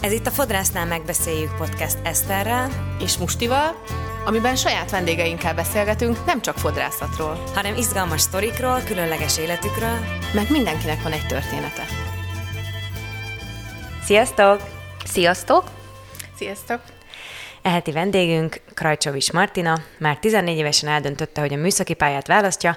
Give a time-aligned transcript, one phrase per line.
[0.00, 3.82] Ez itt a Fodrásznál megbeszéljük podcast Eszterrel és Mustival,
[4.24, 9.98] amiben saját vendégeinkkel beszélgetünk nem csak fodrászatról, hanem izgalmas sztorikról, különleges életükről,
[10.34, 11.82] meg mindenkinek van egy története.
[14.04, 14.60] Sziasztok!
[15.04, 15.64] Sziasztok!
[16.36, 16.80] Sziasztok!
[17.62, 22.76] Eheti vendégünk Krajcsovics Martina már 14 évesen eldöntötte, hogy a műszaki pályát választja,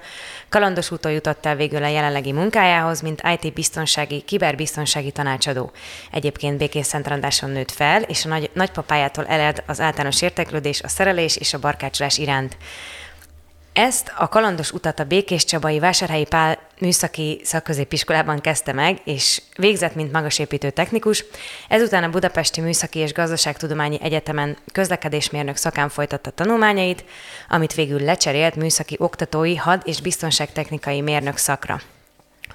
[0.54, 5.72] kalandos úton jutott el végül a jelenlegi munkájához, mint IT-biztonsági, kiberbiztonsági tanácsadó.
[6.12, 11.36] Egyébként Békés Szentrandáson nőtt fel, és a nagy, nagypapájától eled az általános érteklődés, a szerelés
[11.36, 12.58] és a barkácsolás iránt.
[13.74, 19.96] Ezt a kalandos utat a Békés Csabai Vásárhelyi Pál műszaki szakközépiskolában kezdte meg, és végzett,
[19.96, 21.26] mint magasépítő technikus.
[21.68, 27.06] Ezután a Budapesti Műszaki és Gazdaságtudományi Egyetemen közlekedésmérnök szakán folytatta tanulmányait,
[27.50, 31.82] amit végül lecserélt műszaki oktatói had- és biztonságtechnikai mérnök szakra.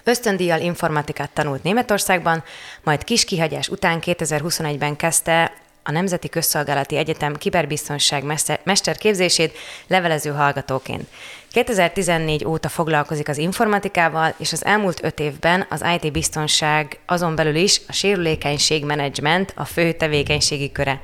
[0.04, 2.44] Ösztöndíjjal informatikát tanult Németországban,
[2.82, 8.24] majd kis kihagyás után 2021-ben kezdte a Nemzeti Közszolgálati Egyetem kiberbiztonság
[8.64, 11.08] mesterképzését levelező hallgatóként.
[11.52, 17.54] 2014 óta foglalkozik az informatikával, és az elmúlt öt évben az IT biztonság azon belül
[17.54, 21.00] is a sérülékenység menedzsment a fő tevékenységi köre.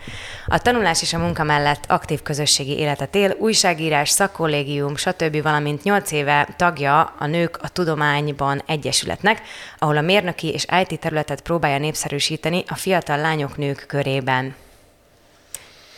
[0.46, 5.42] A tanulás és a munka mellett aktív közösségi életet él, újságírás, szakkollégium, stb.
[5.42, 9.42] valamint 8 éve tagja a Nők a Tudományban Egyesületnek,
[9.78, 14.54] ahol a mérnöki és IT területet próbálja népszerűsíteni a fiatal lányok nők körében.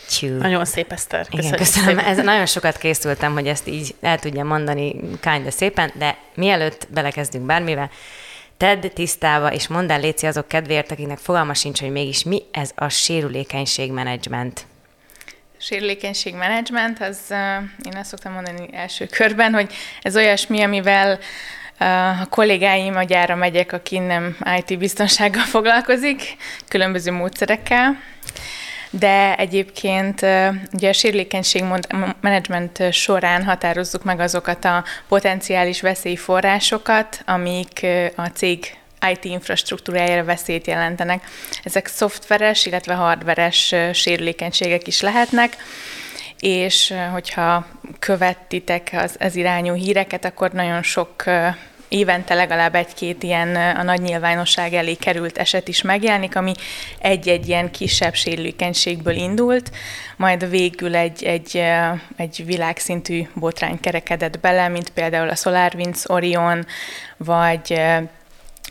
[0.09, 0.37] Tjú.
[0.37, 1.27] Nagyon szép, Eszter.
[1.27, 1.47] Köszönöm.
[1.47, 1.99] Igen, köszönöm.
[1.99, 7.45] Ez, nagyon sokat készültem, hogy ezt így el tudjam mondani kinda szépen, de mielőtt belekezdünk
[7.45, 7.91] bármivel,
[8.57, 12.71] tedd tisztába, és mondd el Léci azok kedvéért, akiknek fogalma sincs, hogy mégis mi ez
[12.75, 14.67] a sérülékenység menedzsment.
[15.59, 17.19] Sérülékenység-menedzsment, az
[17.85, 21.19] én azt szoktam mondani első körben, hogy ez olyasmi, amivel
[22.21, 26.37] a kollégáim a gyára megyek, aki nem IT biztonsággal foglalkozik,
[26.69, 27.97] különböző módszerekkel,
[28.91, 30.21] de egyébként
[30.73, 31.65] ugye a sérülékenység
[32.21, 37.87] menedzsment során határozzuk meg azokat a potenciális veszélyforrásokat, amik
[38.17, 38.77] a cég
[39.11, 41.25] IT infrastruktúrájára veszélyt jelentenek.
[41.65, 45.57] Ezek szoftveres, illetve hardveres sérülékenységek is lehetnek,
[46.41, 47.67] és hogyha
[47.99, 51.25] követtitek az, az irányú híreket, akkor nagyon sok
[51.89, 56.53] évente legalább egy-két ilyen a nagy nyilvánosság elé került eset is megjelenik, ami
[56.99, 59.71] egy-egy ilyen kisebb sérülékenységből indult,
[60.17, 61.63] majd végül egy, egy,
[62.17, 66.67] egy világszintű botrány kerekedett bele, mint például a SolarWinds Orion,
[67.17, 67.81] vagy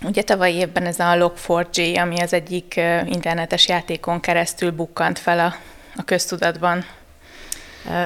[0.02, 2.76] Ugye tavaly évben ez a Log4j, ami az egyik
[3.06, 5.56] internetes játékon keresztül bukkant fel a,
[5.96, 6.86] a köztudatban.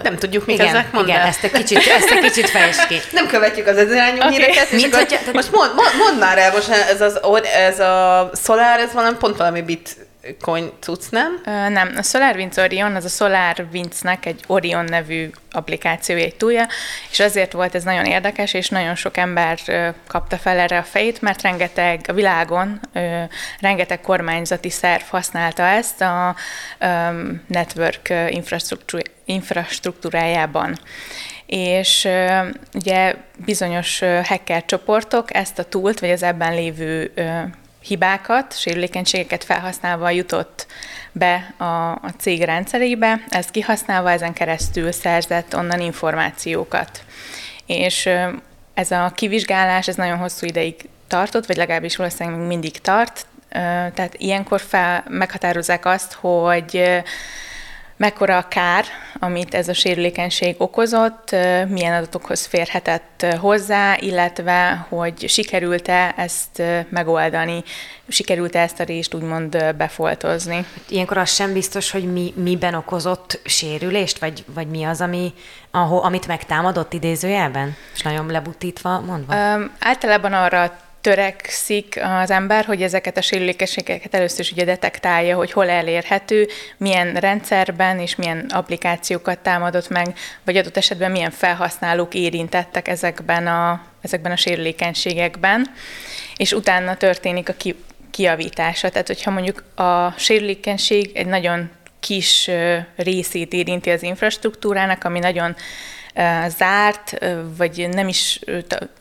[0.04, 2.96] Nem tudjuk, mit igen, ezek, mondd Igen, ezt egy kicsit, ezt egy kicsit fejtsd ki.
[3.12, 4.32] Nem követjük az ez irányú okay.
[4.32, 7.80] híreket, és Mint, akkor, hogy, most mond, mond, mond már el, most ez, az, ez
[7.80, 10.09] a Solar, ez valami pont valami bit
[10.42, 11.42] coin cucc, nem?
[11.46, 16.68] Uh, nem, a SolarWinds Orion, az a SolarWinds-nek egy Orion nevű applikációja, egy túlja,
[17.12, 19.60] és azért volt ez nagyon érdekes, és nagyon sok ember
[20.08, 22.80] kapta fel erre a fejét, mert rengeteg a világon,
[23.60, 26.36] rengeteg kormányzati szerv használta ezt a
[27.48, 28.14] network
[29.26, 30.80] infrastruktúrájában
[31.46, 37.12] és uh, ugye bizonyos hacker csoportok ezt a túlt, vagy az ebben lévő
[37.82, 40.68] hibákat, sérülékenységeket felhasználva jutott
[41.12, 47.04] be a, a cég rendszerébe, ezt kihasználva ezen keresztül szerzett onnan információkat.
[47.66, 48.10] És
[48.74, 50.76] ez a kivizsgálás, ez nagyon hosszú ideig
[51.08, 53.26] tartott, vagy legalábbis valószínűleg még mindig tart,
[53.94, 57.02] tehát ilyenkor fel, meghatározzák azt, hogy
[58.00, 58.86] mekkora a kár,
[59.20, 61.36] amit ez a sérülékenység okozott,
[61.68, 67.64] milyen adatokhoz férhetett hozzá, illetve hogy sikerült-e ezt megoldani,
[68.08, 70.66] sikerült-e ezt a részt úgymond befoltozni.
[70.90, 75.34] Ilyenkor az sem biztos, hogy mi, miben okozott sérülést, vagy, vagy mi az, ami,
[75.72, 77.76] ahol, amit megtámadott idézőjelben?
[77.94, 79.56] És nagyon lebutítva mondva?
[79.56, 85.52] Um, általában arra törekszik az ember, hogy ezeket a sérülékenységeket először is ugye detektálja, hogy
[85.52, 86.48] hol elérhető,
[86.78, 90.14] milyen rendszerben és milyen applikációkat támadott meg,
[90.44, 95.68] vagy adott esetben milyen felhasználók érintettek ezekben a, ezekben a sérülékenységekben,
[96.38, 97.76] és utána történik a ki,
[98.12, 98.90] kiavítása.
[98.90, 101.70] Tehát, hogyha mondjuk a sérülékenység egy nagyon
[102.00, 102.50] kis
[102.96, 105.56] részét érinti az infrastruktúrának, ami nagyon
[106.48, 107.18] zárt,
[107.58, 108.40] vagy nem is,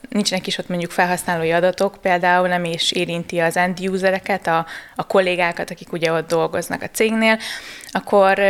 [0.08, 4.66] nincsenek is ott mondjuk felhasználói adatok, például nem is érinti az end usereket, a,
[4.96, 7.38] a kollégákat, akik ugye ott dolgoznak a cégnél,
[7.90, 8.40] akkor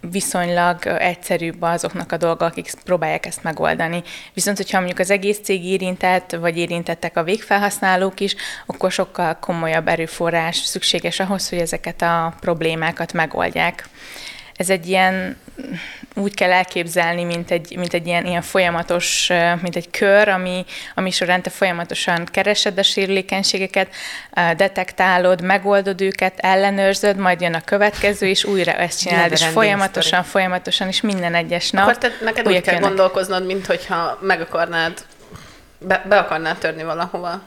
[0.00, 4.02] viszonylag egyszerűbb azoknak a dolgok, akik próbálják ezt megoldani.
[4.34, 8.34] Viszont, hogyha mondjuk az egész cég érintett, vagy érintettek a végfelhasználók is,
[8.66, 13.88] akkor sokkal komolyabb erőforrás szükséges ahhoz, hogy ezeket a problémákat megoldják
[14.56, 15.36] ez egy ilyen,
[16.16, 19.30] úgy kell elképzelni, mint egy, mint egy ilyen, ilyen folyamatos,
[19.60, 20.64] mint egy kör, ami,
[20.94, 23.88] ami során te folyamatosan keresed a sérülékenységeket,
[24.56, 30.28] detektálod, megoldod őket, ellenőrzöd, majd jön a következő, és újra ezt csinálod, és folyamatosan, story.
[30.28, 31.82] folyamatosan, és minden egyes nap.
[31.82, 32.88] Akkor te, neked úgy kell jönnek.
[32.88, 35.04] gondolkoznod, mint hogyha meg akarnád,
[35.78, 37.42] be, be akarnád törni valahova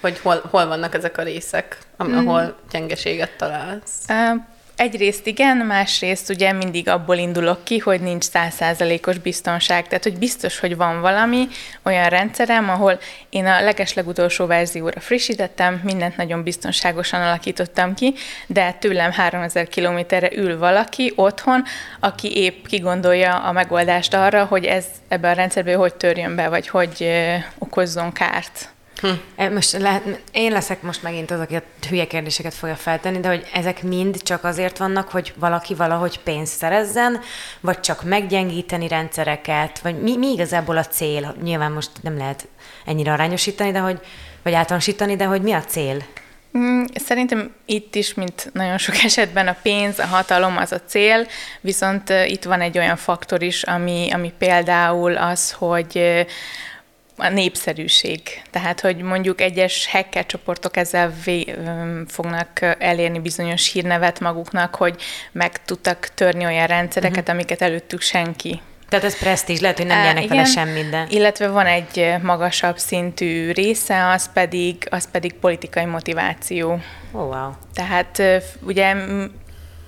[0.00, 2.70] hogy hol, hol vannak ezek a részek, ahol mm.
[2.70, 4.04] gyengeséget találsz?
[4.08, 4.40] Uh,
[4.78, 9.86] Egyrészt igen, másrészt ugye mindig abból indulok ki, hogy nincs százszázalékos biztonság.
[9.88, 11.48] Tehát, hogy biztos, hogy van valami
[11.82, 12.98] olyan rendszerem, ahol
[13.28, 18.14] én a legeslegutolsó verzióra frissítettem, mindent nagyon biztonságosan alakítottam ki,
[18.46, 21.64] de tőlem 3000 kilométerre ül valaki otthon,
[22.00, 26.68] aki épp kigondolja a megoldást arra, hogy ez ebbe a rendszerbe hogy törjön be, vagy
[26.68, 27.10] hogy
[27.58, 28.76] okozzon kárt.
[29.00, 29.08] Hm.
[29.36, 33.28] E, most lehet, én leszek most megint az, aki a hülye kérdéseket fogja feltenni, de
[33.28, 37.20] hogy ezek mind csak azért vannak, hogy valaki valahogy pénzt szerezzen,
[37.60, 41.36] vagy csak meggyengíteni rendszereket, vagy mi, mi igazából a cél?
[41.42, 42.48] Nyilván most nem lehet
[42.84, 44.00] ennyire arányosítani, de hogy,
[44.42, 46.04] vagy általánosítani, de hogy mi a cél?
[46.58, 51.26] Mm, szerintem itt is, mint nagyon sok esetben a pénz, a hatalom az a cél,
[51.60, 56.26] viszont itt van egy olyan faktor is, ami, ami például az, hogy
[57.18, 58.20] a népszerűség.
[58.50, 61.54] Tehát, hogy mondjuk egyes hacker csoportok ezzel vé,
[62.08, 67.34] fognak elérni bizonyos hírnevet maguknak, hogy meg tudtak törni olyan rendszereket, uh-huh.
[67.34, 68.60] amiket előttük senki.
[68.88, 71.06] Tehát ez presztízs, lehet, hogy nem nyernek uh, vele semmi, de...
[71.08, 76.80] Illetve van egy magasabb szintű része, az pedig, az pedig politikai motiváció.
[77.12, 77.50] Oh, wow.
[77.74, 78.22] Tehát
[78.62, 78.94] ugye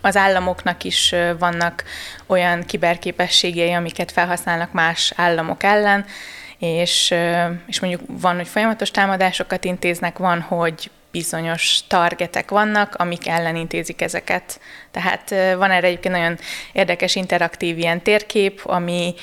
[0.00, 1.84] az államoknak is vannak
[2.26, 6.04] olyan kiberképességei, amiket felhasználnak más államok ellen,
[6.60, 7.14] és,
[7.66, 14.02] és mondjuk van, hogy folyamatos támadásokat intéznek, van, hogy bizonyos targetek vannak, amik ellen intézik
[14.02, 14.60] ezeket.
[14.90, 16.38] Tehát van erre egyébként nagyon
[16.72, 19.14] érdekes interaktív ilyen térkép, ami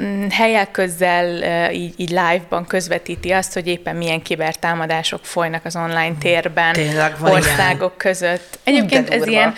[0.00, 6.14] mm, helyek közzel így, így live-ban közvetíti azt, hogy éppen milyen kibertámadások folynak az online
[6.20, 6.76] térben,
[7.20, 7.96] országok ilyen.
[7.96, 8.58] között.
[8.64, 9.54] Egyébként ez ilyen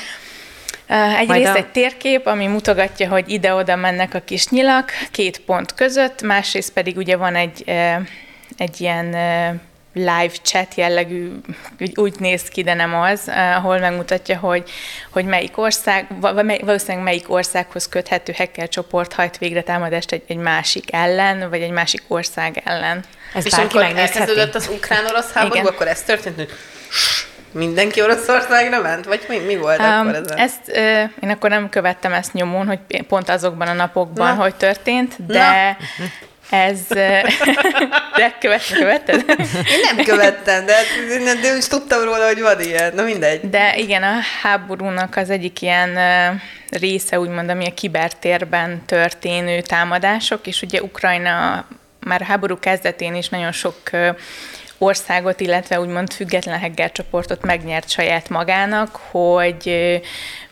[1.19, 1.57] Egyrészt a...
[1.57, 6.97] egy térkép, ami mutogatja, hogy ide-oda mennek a kis nyilak, két pont között, másrészt pedig
[6.97, 7.65] ugye van egy,
[8.57, 9.17] egy ilyen
[9.93, 11.31] live chat jellegű,
[11.95, 14.71] úgy néz ki, de nem az, ahol megmutatja, hogy,
[15.11, 16.07] hogy melyik ország,
[16.61, 21.71] valószínűleg melyik országhoz köthető hacker csoport hajt végre támadást egy, egy másik ellen, vagy egy
[21.71, 23.05] másik ország ellen.
[23.35, 26.51] Ez És amikor elkezdődött az ukrán-orosz háború, akkor ez történt, hogy
[27.53, 29.05] Mindenki Oroszországra ment?
[29.05, 30.31] Vagy mi, mi volt um, akkor ez?
[30.37, 34.43] Ezt, uh, én akkor nem követtem ezt nyomon, hogy pont azokban a napokban, Na.
[34.43, 35.77] hogy történt, de Na.
[36.57, 36.81] ez...
[38.17, 39.25] de követte, követted?
[39.71, 40.75] Én nem követtem, de,
[41.43, 42.95] de, is tudtam róla, hogy van ilyen.
[42.95, 43.51] Na mindegy.
[43.51, 45.99] De igen, a háborúnak az egyik ilyen
[46.71, 51.65] része, úgymond, ami a kibertérben történő támadások, és ugye Ukrajna
[52.01, 53.77] már a háború kezdetén is nagyon sok
[54.83, 60.01] országot, illetve úgymond független Hegger csoportot megnyert saját magának, hogy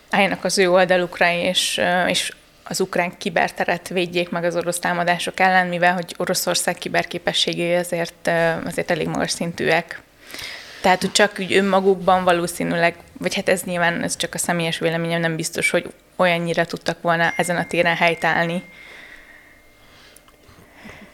[0.09, 2.31] álljanak az ő oldalukra, és, és
[2.63, 8.29] az ukrán kiberteret védjék meg az orosz támadások ellen, mivel hogy Oroszország kiberképességei azért,
[8.65, 10.01] azért elég magas szintűek.
[10.81, 15.21] Tehát, hogy csak úgy önmagukban valószínűleg, vagy hát ez nyilván ez csak a személyes véleményem,
[15.21, 18.63] nem biztos, hogy olyannyira tudtak volna ezen a téren helytállni.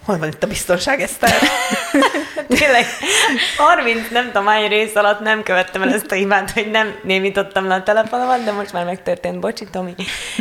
[0.03, 1.33] Hol van itt a biztonság, Eszter?
[2.59, 2.85] Tényleg,
[3.57, 7.67] 30 nem tudom hány rész alatt nem követtem el ezt a hibát, hogy nem némítottam
[7.67, 9.39] le a telefonomat, de most már megtörtént.
[9.39, 9.93] Bocsi, Tomi.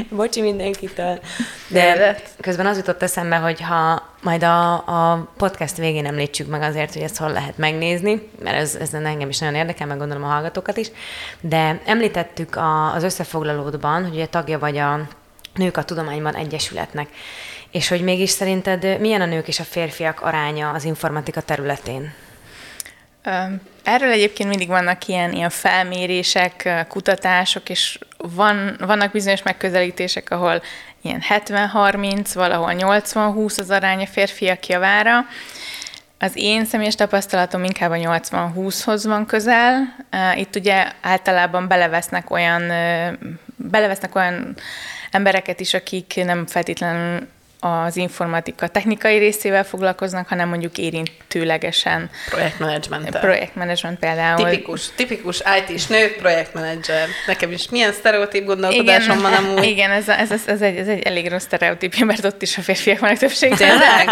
[0.08, 1.20] Bocsi mindenkitől.
[1.68, 6.92] De közben az jutott eszembe, hogy ha majd a, a podcast végén említsük meg azért,
[6.92, 10.32] hogy ezt hol lehet megnézni, mert ez, ez engem is nagyon érdekel, meg gondolom a
[10.32, 10.90] hallgatókat is,
[11.40, 15.00] de említettük a, az összefoglalódban, hogy a tagja vagy a
[15.54, 17.08] Nők a Tudományban Egyesületnek.
[17.74, 22.12] És hogy mégis szerinted milyen a nők és a férfiak aránya az informatika területén?
[23.82, 30.62] Erről egyébként mindig vannak ilyen, ilyen felmérések, kutatások, és van, vannak bizonyos megközelítések, ahol
[31.02, 35.24] ilyen 70-30, valahol 80-20 az aránya férfiak javára.
[36.18, 39.96] Az én személyes tapasztalatom inkább a 80-20-hoz van közel.
[40.34, 42.62] Itt ugye általában belevesznek olyan,
[43.56, 44.56] belevesznek olyan
[45.10, 47.28] embereket is, akik nem feltétlenül
[47.64, 52.10] az informatika technikai részével foglalkoznak, hanem mondjuk érintőlegesen.
[52.30, 53.18] Projektmenedzsment.
[53.18, 54.50] Projektmenedzsment például.
[54.50, 57.08] Tipikus, tipikus IT-s nő, projektmenedzser.
[57.26, 59.64] Nekem is milyen sztereotíp gondolkodásom van amúgy.
[59.64, 62.62] Igen, ez, ez, ez, ez, egy, ez egy elég rossz sztereotípia, mert ott is a
[62.62, 63.54] férfiak vannak többség.
[63.64, 64.08] Tényleg?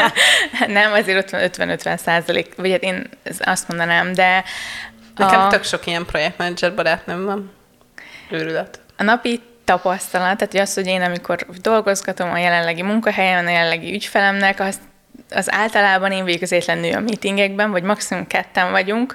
[0.67, 4.45] Nem, azért 50-50 százalék, vagy hát én azt mondanám, de...
[5.17, 5.49] Nekem a...
[5.49, 7.53] tök sok ilyen projektmenedzser barátnőm van.
[8.31, 8.81] Őrület.
[8.97, 13.93] A napi tapasztalat, tehát hogy az, hogy én amikor dolgozgatom a jelenlegi munkahelyen, a jelenlegi
[13.95, 14.81] ügyfelemnek, az,
[15.31, 19.15] az általában én vagyok az étlen nő a meetingekben, vagy maximum ketten vagyunk,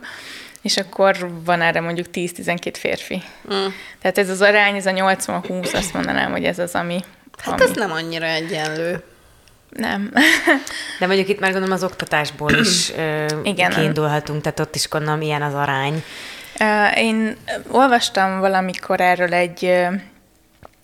[0.62, 3.22] és akkor van erre mondjuk 10-12 férfi.
[3.54, 3.66] Mm.
[4.02, 7.00] Tehát ez az arány, ez a 80-20, azt mondanám, hogy ez az, ami...
[7.38, 7.70] Hát ami...
[7.70, 9.04] ez nem annyira egyenlő.
[9.70, 10.12] Nem.
[11.00, 12.92] De mondjuk itt már gondolom az oktatásból is
[13.44, 16.04] Igen, kiindulhatunk, tehát ott is gondolom ilyen az arány.
[16.96, 17.38] Én
[17.68, 19.88] olvastam valamikor erről egy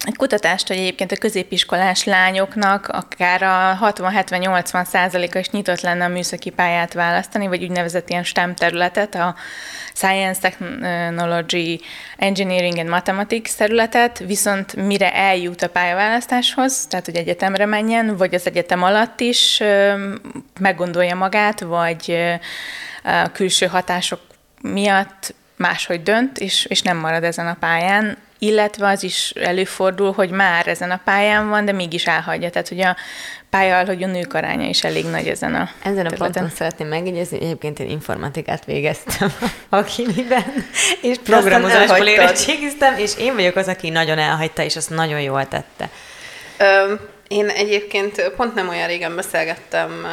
[0.03, 6.07] egy kutatást, hogy egyébként a középiskolás lányoknak akár a 60-70-80 százaléka is nyitott lenne a
[6.07, 9.35] műszaki pályát választani, vagy úgynevezett ilyen STEM területet, a
[9.93, 11.81] Science, Technology,
[12.17, 18.47] Engineering and Mathematics területet, viszont mire eljut a pályaválasztáshoz, tehát hogy egyetemre menjen, vagy az
[18.47, 19.63] egyetem alatt is
[20.59, 22.17] meggondolja magát, vagy
[23.03, 24.19] a külső hatások
[24.61, 30.29] miatt máshogy dönt, és, és nem marad ezen a pályán, illetve az is előfordul, hogy
[30.29, 32.49] már ezen a pályán van, de mégis elhagyja.
[32.49, 32.95] Tehát, hogy a
[33.49, 37.37] pálya hogy a nők aránya is elég nagy ezen a Ezen a ponton szeretném megjegyezni,
[37.37, 39.33] hogy egyébként én informatikát végeztem
[39.69, 40.65] a kimiben,
[41.01, 45.89] és programozásból érettségiztem, és én vagyok az, aki nagyon elhagyta, és azt nagyon jól tette.
[46.57, 46.93] Ö,
[47.33, 50.05] én egyébként pont nem olyan régen beszélgettem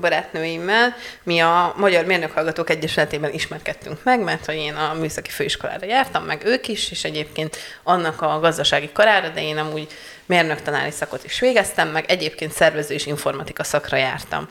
[0.00, 6.24] barátnőimmel, mi a Magyar Mérnökhallgatók Egyesületében ismerkedtünk meg, mert hogy én a műszaki főiskolára jártam,
[6.24, 9.86] meg ők is, és egyébként annak a gazdasági karára, de én amúgy
[10.26, 14.48] mérnöktanári szakot is végeztem, meg egyébként szervező és informatika szakra jártam.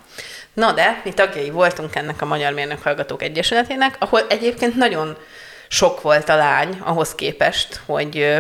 [0.54, 5.18] Na de, mi tagjai voltunk ennek a Magyar Mérnökhallgatók Egyesületének, ahol egyébként nagyon
[5.68, 8.38] sok volt a lány ahhoz képest, hogy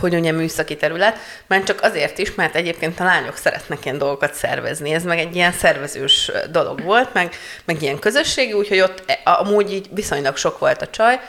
[0.00, 4.34] hogy ugye műszaki terület, mert csak azért is, mert egyébként a lányok szeretnek ilyen dolgokat
[4.34, 4.92] szervezni.
[4.92, 9.72] Ez meg egy ilyen szervezős dolog volt, meg, meg ilyen közösségi, úgyhogy ott e, amúgy
[9.72, 11.20] így viszonylag sok volt a csaj,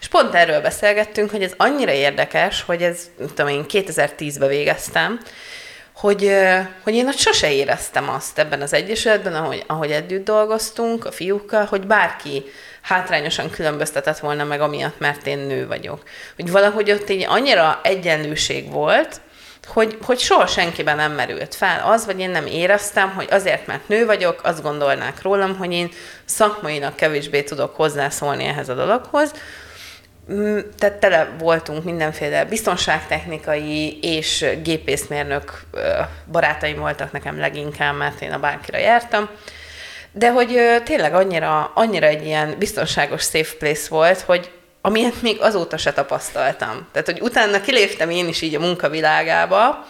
[0.00, 2.98] és pont erről beszélgettünk, hogy ez annyira érdekes, hogy ez,
[3.34, 5.20] tudom én, 2010-ben végeztem,
[5.94, 6.32] hogy,
[6.82, 11.64] hogy én ott sose éreztem azt ebben az egyesületben, ahogy, ahogy együtt dolgoztunk a fiúkkal,
[11.64, 12.44] hogy bárki
[12.86, 16.02] hátrányosan különböztetett volna meg amiatt, mert én nő vagyok.
[16.36, 19.20] Hogy valahogy ott így annyira egyenlőség volt,
[19.66, 21.82] hogy, hogy soha senkiben nem merült fel.
[21.86, 25.90] Az, vagy én nem éreztem, hogy azért, mert nő vagyok, azt gondolnák rólam, hogy én
[26.24, 29.32] szakmainak kevésbé tudok hozzászólni ehhez a dologhoz,
[30.32, 35.60] mm, tehát tele voltunk mindenféle biztonságtechnikai és gépészmérnök
[36.32, 39.28] barátaim voltak nekem leginkább, mert én a bánkira jártam,
[40.18, 45.76] de hogy tényleg annyira, annyira egy ilyen biztonságos safe place volt, hogy amilyet még azóta
[45.76, 46.88] se tapasztaltam.
[46.92, 49.86] Tehát, hogy utána kiléptem én is így a munkavilágába,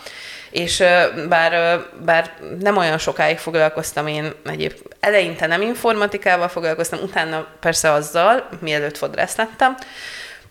[0.50, 0.82] és
[1.28, 8.48] bár, bár nem olyan sokáig foglalkoztam én egyéb, eleinte nem informatikával foglalkoztam, utána persze azzal,
[8.60, 9.76] mielőtt fodrász lettem,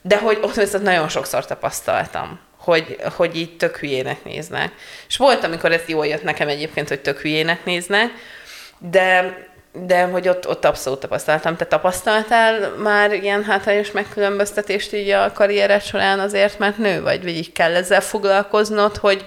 [0.01, 4.71] de hogy ott viszont nagyon sokszor tapasztaltam, hogy, hogy így tök hülyének néznek.
[5.07, 8.11] És volt, amikor ez jól jött nekem egyébként, hogy tök hülyének néznek,
[8.77, 9.37] de
[9.83, 11.55] de hogy ott, ott abszolút tapasztaltam.
[11.55, 17.35] Te tapasztaltál már ilyen hátrányos megkülönböztetést így a karriered során azért, mert nő vagy, vagy
[17.35, 19.25] így kell ezzel foglalkoznod, hogy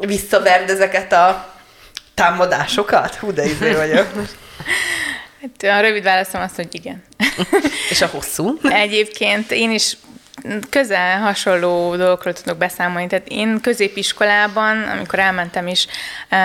[0.00, 1.54] visszaverd ezeket a
[2.14, 3.14] támadásokat?
[3.14, 4.06] Hú, de izé vagyok.
[5.40, 7.02] Hát a rövid válaszom az, hogy igen.
[7.90, 8.58] És a hosszú?
[8.62, 9.96] Egyébként én is
[10.70, 13.06] közel hasonló dolgokról tudok beszámolni.
[13.06, 15.86] Tehát én középiskolában, amikor elmentem is,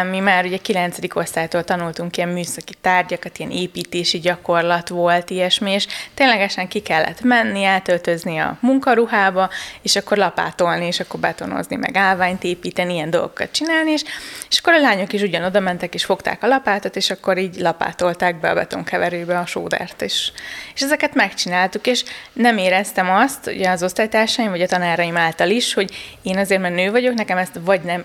[0.09, 0.97] mi már ugye 9.
[1.13, 7.63] osztálytól tanultunk ilyen műszaki tárgyakat, ilyen építési gyakorlat volt, ilyesmi, és ténylegesen ki kellett menni,
[7.63, 9.49] eltöltözni a munkaruhába,
[9.81, 14.03] és akkor lapátolni, és akkor betonozni, meg állványt építeni, ilyen dolgokat csinálni, és,
[14.49, 17.55] és akkor a lányok is ugyan oda mentek, és fogták a lapátot, és akkor így
[17.59, 20.31] lapátolták be a betonkeverőbe a sódert, és,
[20.75, 25.73] és ezeket megcsináltuk, és nem éreztem azt, ugye az osztálytársaim, vagy a tanáraim által is,
[25.73, 28.03] hogy én azért, mert nő vagyok, nekem ezt vagy nem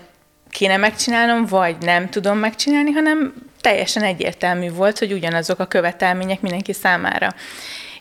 [0.49, 6.73] kéne megcsinálnom, vagy nem tudom megcsinálni, hanem teljesen egyértelmű volt, hogy ugyanazok a követelmények mindenki
[6.73, 7.33] számára.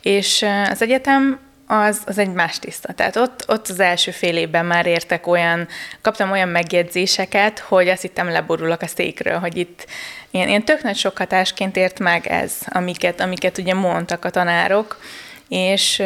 [0.03, 2.93] És az egyetem az, az egy más tiszta.
[2.93, 5.69] Tehát ott, ott az első fél évben már értek olyan,
[6.01, 9.87] kaptam olyan megjegyzéseket, hogy azt hittem leborulok a székről, hogy itt
[10.31, 15.01] ilyen, ilyen tök nagy sok hatásként ért meg ez, amiket, amiket ugye mondtak a tanárok,
[15.49, 16.03] és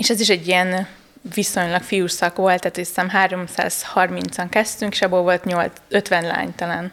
[0.00, 0.86] és ez is egy ilyen
[1.34, 6.92] viszonylag fiús szak volt, tehát hiszem 330-an kezdtünk, és abból volt 8, 50 lány talán.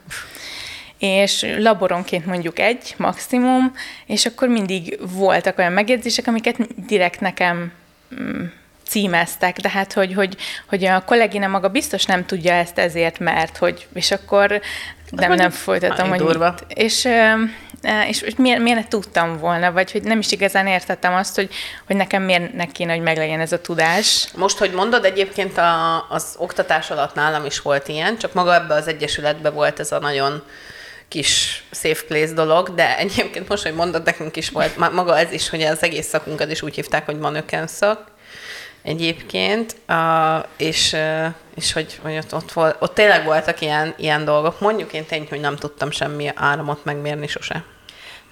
[0.97, 3.73] És laboronként mondjuk egy maximum,
[4.05, 7.71] és akkor mindig voltak olyan megjegyzések, amiket direkt nekem
[8.21, 8.43] mm,
[8.87, 10.37] címeztek, de hát, hogy, hogy,
[10.67, 14.61] hogy a kollégina maga biztos nem tudja ezt ezért, mert hogy, és akkor
[15.09, 16.65] nem, nem folytatom, hogy mit.
[16.67, 17.07] És,
[18.07, 21.49] és, és miért, miért ne tudtam volna, vagy hogy nem is igazán értettem azt, hogy,
[21.87, 24.27] hogy nekem miért ne kéne, hogy meglegyen ez a tudás.
[24.35, 28.73] Most, hogy mondod, egyébként a, az oktatás alatt nálam is volt ilyen, csak maga ebbe
[28.73, 30.43] az egyesületbe volt ez a nagyon
[31.07, 35.49] kis safe place dolog, de egyébként most, hogy mondod, nekünk is volt maga ez is,
[35.49, 38.15] hogy az egész szakunkat is úgy hívták, hogy manöken szak,
[38.87, 39.75] egyébként,
[40.57, 44.59] és, uh, és hogy, hogy ott, ott, volt, ott tényleg voltak ilyen, ilyen dolgok.
[44.59, 47.63] Mondjuk én tény, hogy nem tudtam semmi áramot megmérni sose.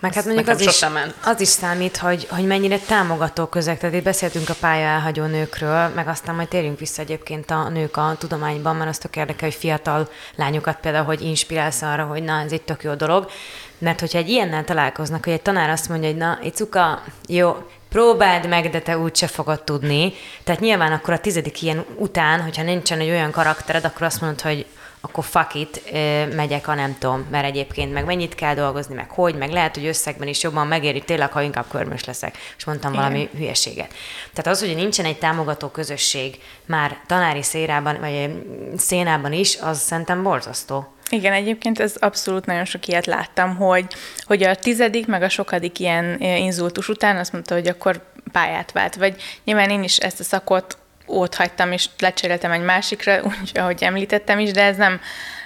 [0.06, 0.86] Meg hát mondjuk az is,
[1.24, 3.78] az is számít, hogy, hogy mennyire támogató közeg.
[3.78, 7.98] Tehát itt beszéltünk a pálya elhagyó nőkről, meg aztán majd térjünk vissza egyébként a nők
[7.98, 12.42] a tudományban, mert azt tök érdekel, hogy fiatal lányokat például, hogy inspirálsz arra, hogy na,
[12.42, 13.30] ez egy tök jó dolog.
[13.78, 17.56] Mert hogyha egy ilyennel találkoznak, hogy egy tanár azt mondja, hogy na, Icuka, jó,
[17.90, 20.14] próbáld meg, de te úgyse fogod tudni.
[20.44, 24.42] Tehát nyilván akkor a tizedik ilyen után, hogyha nincsen egy olyan karaktered, akkor azt mondod,
[24.42, 24.66] hogy
[25.06, 25.92] akkor fuck it,
[26.36, 29.86] megyek a nem tudom, mert egyébként meg mennyit kell dolgozni, meg hogy, meg lehet, hogy
[29.86, 33.04] összegben is jobban megéri tényleg, ha inkább körmös leszek, és mondtam Igen.
[33.04, 33.94] valami hülyeséget.
[34.34, 38.44] Tehát az, hogy nincsen egy támogató közösség már tanári szérában, vagy
[38.78, 40.94] szénában is, az szerintem borzasztó.
[41.10, 43.86] Igen, egyébként ez abszolút nagyon sok ilyet láttam, hogy,
[44.24, 48.96] hogy a tizedik, meg a sokadik ilyen inzultus után azt mondta, hogy akkor pályát vált.
[48.96, 53.84] Vagy nyilván én is ezt a szakot ott hagytam, és lecseréltem egy másikra, úgy, ahogy
[53.84, 55.00] említettem is, de ez nem,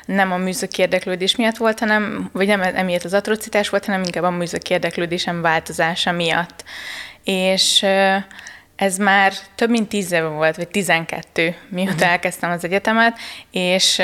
[0.06, 4.24] nem a műszaki érdeklődés miatt volt, hanem, vagy nem emiatt az atrocitás volt, hanem inkább
[4.24, 6.64] a műszaki érdeklődésem változása miatt.
[7.24, 7.86] És
[8.80, 12.10] ez már több mint tíz éve volt, vagy tizenkettő, mióta uh-huh.
[12.10, 13.18] elkezdtem az egyetemet,
[13.52, 14.02] és,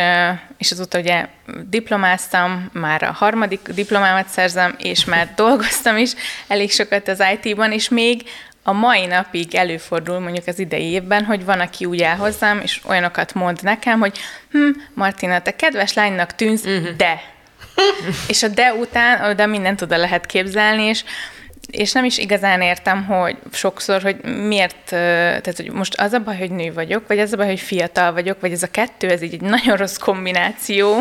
[0.57, 1.27] és azóta ugye
[1.69, 6.11] diplomáztam, már a harmadik diplomámat szerzem, és már dolgoztam is
[6.47, 8.23] elég sokat az IT-ban, és még
[8.67, 12.81] a mai napig előfordul mondjuk az idei évben, hogy van, aki úgy áll hozzám, és
[12.87, 14.17] olyanokat mond nekem, hogy
[14.51, 16.95] hm, Martina, te kedves lánynak tűnsz, uh-huh.
[16.95, 17.21] de.
[18.27, 21.03] és a de után oda mindent oda lehet képzelni, és
[21.67, 26.37] és nem is igazán értem, hogy sokszor, hogy miért, tehát hogy most az a baj,
[26.37, 29.21] hogy nő vagyok, vagy az a baj, hogy fiatal vagyok, vagy ez a kettő, ez
[29.21, 30.99] így egy nagyon rossz kombináció,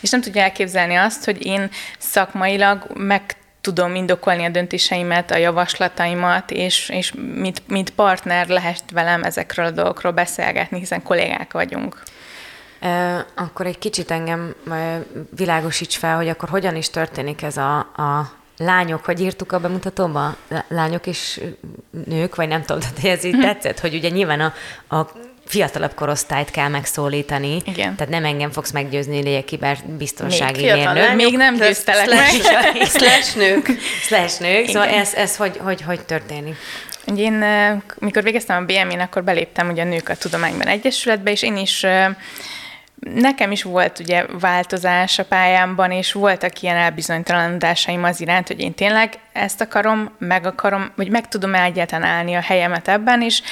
[0.00, 3.22] és nem tudja elképzelni azt, hogy én szakmailag meg
[3.68, 9.70] tudom indokolni a döntéseimet, a javaslataimat, és, és mint, mint partner lehet velem ezekről a
[9.70, 12.02] dolgokról beszélgetni, hiszen kollégák vagyunk.
[13.34, 14.54] Akkor egy kicsit engem
[15.36, 20.36] világosíts fel, hogy akkor hogyan is történik ez a, a lányok, hogy írtuk a bemutatóba,
[20.68, 21.40] lányok és
[22.06, 23.40] nők, vagy nem tudom, hogy ez így hm.
[23.40, 24.52] tetszett, hogy ugye nyilván a,
[24.96, 25.06] a
[25.48, 27.62] fiatalabb korosztályt kell megszólítani.
[27.64, 27.94] Igen.
[27.96, 30.94] Tehát nem engem fogsz meggyőzni, hogy legyek kiberbiztonsági még mérnök.
[30.94, 32.28] Lányok, még nem győztelek meg.
[32.86, 33.70] Slash nők.
[34.00, 34.58] Slash nők.
[34.68, 34.72] Igen.
[34.72, 36.56] Szóval ez, ez hogy, hogy, hogy történik?
[37.06, 37.44] Ugye én,
[37.98, 41.86] mikor végeztem a BM-én, akkor beléptem ugye a Nők a Tudományban Egyesületbe, és én is
[43.14, 48.74] Nekem is volt ugye változás a pályámban, és voltak ilyen elbizonytalanodásaim az iránt, hogy én
[48.74, 53.42] tényleg ezt akarom, meg akarom, vagy meg tudom-e egyáltalán állni a helyemet ebben, is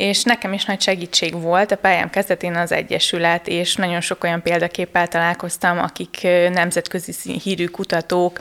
[0.00, 1.72] és nekem is nagy segítség volt.
[1.72, 6.20] A pályám kezdetén az Egyesület, és nagyon sok olyan példaképpel találkoztam, akik
[6.52, 8.38] nemzetközi hírű kutatók,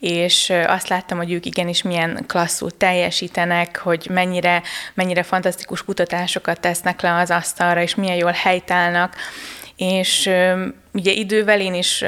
[0.00, 4.62] és azt láttam, hogy ők igenis milyen klasszul teljesítenek, hogy mennyire,
[4.94, 9.14] mennyire fantasztikus kutatásokat tesznek le az asztalra, és milyen jól helytállnak,
[9.76, 10.30] és
[10.92, 12.04] ugye idővel én is,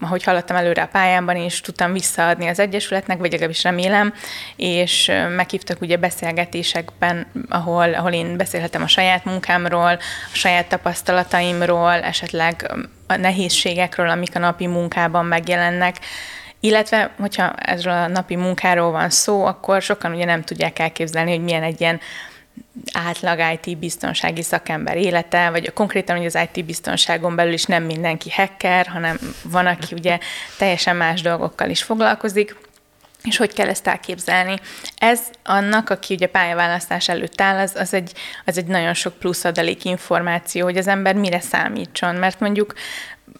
[0.00, 4.14] ahogy hallottam előre a pályámban, én is tudtam visszaadni az Egyesületnek, vagy legalábbis remélem,
[4.56, 9.98] és meghívtak ugye beszélgetésekben, ahol, ahol én beszélhetem a saját munkámról,
[10.32, 12.70] a saját tapasztalataimról, esetleg
[13.06, 15.96] a nehézségekről, amik a napi munkában megjelennek,
[16.60, 21.44] illetve, hogyha ezről a napi munkáról van szó, akkor sokan ugye nem tudják elképzelni, hogy
[21.44, 22.00] milyen egy ilyen
[22.92, 28.30] átlag IT biztonsági szakember élete, vagy konkrétan, hogy az IT biztonságon belül is nem mindenki
[28.30, 30.18] hacker, hanem van, aki ugye
[30.58, 32.56] teljesen más dolgokkal is foglalkozik,
[33.22, 34.60] és hogy kell ezt elképzelni?
[34.98, 38.12] Ez annak, aki ugye pályaválasztás előtt áll, az, az, egy,
[38.44, 42.74] az egy nagyon sok plusz adalék információ, hogy az ember mire számítson, mert mondjuk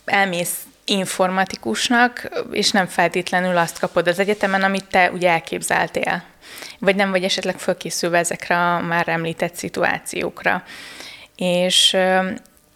[0.05, 6.23] elmész informatikusnak, és nem feltétlenül azt kapod az egyetemen, amit te ugye elképzeltél
[6.79, 10.63] vagy nem vagy esetleg fölkészülve ezekre a már említett szituációkra.
[11.37, 11.97] És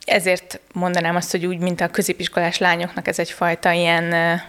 [0.04, 4.40] ezért mondanám azt, hogy úgy, mint a középiskolás lányoknak ez egyfajta ilyen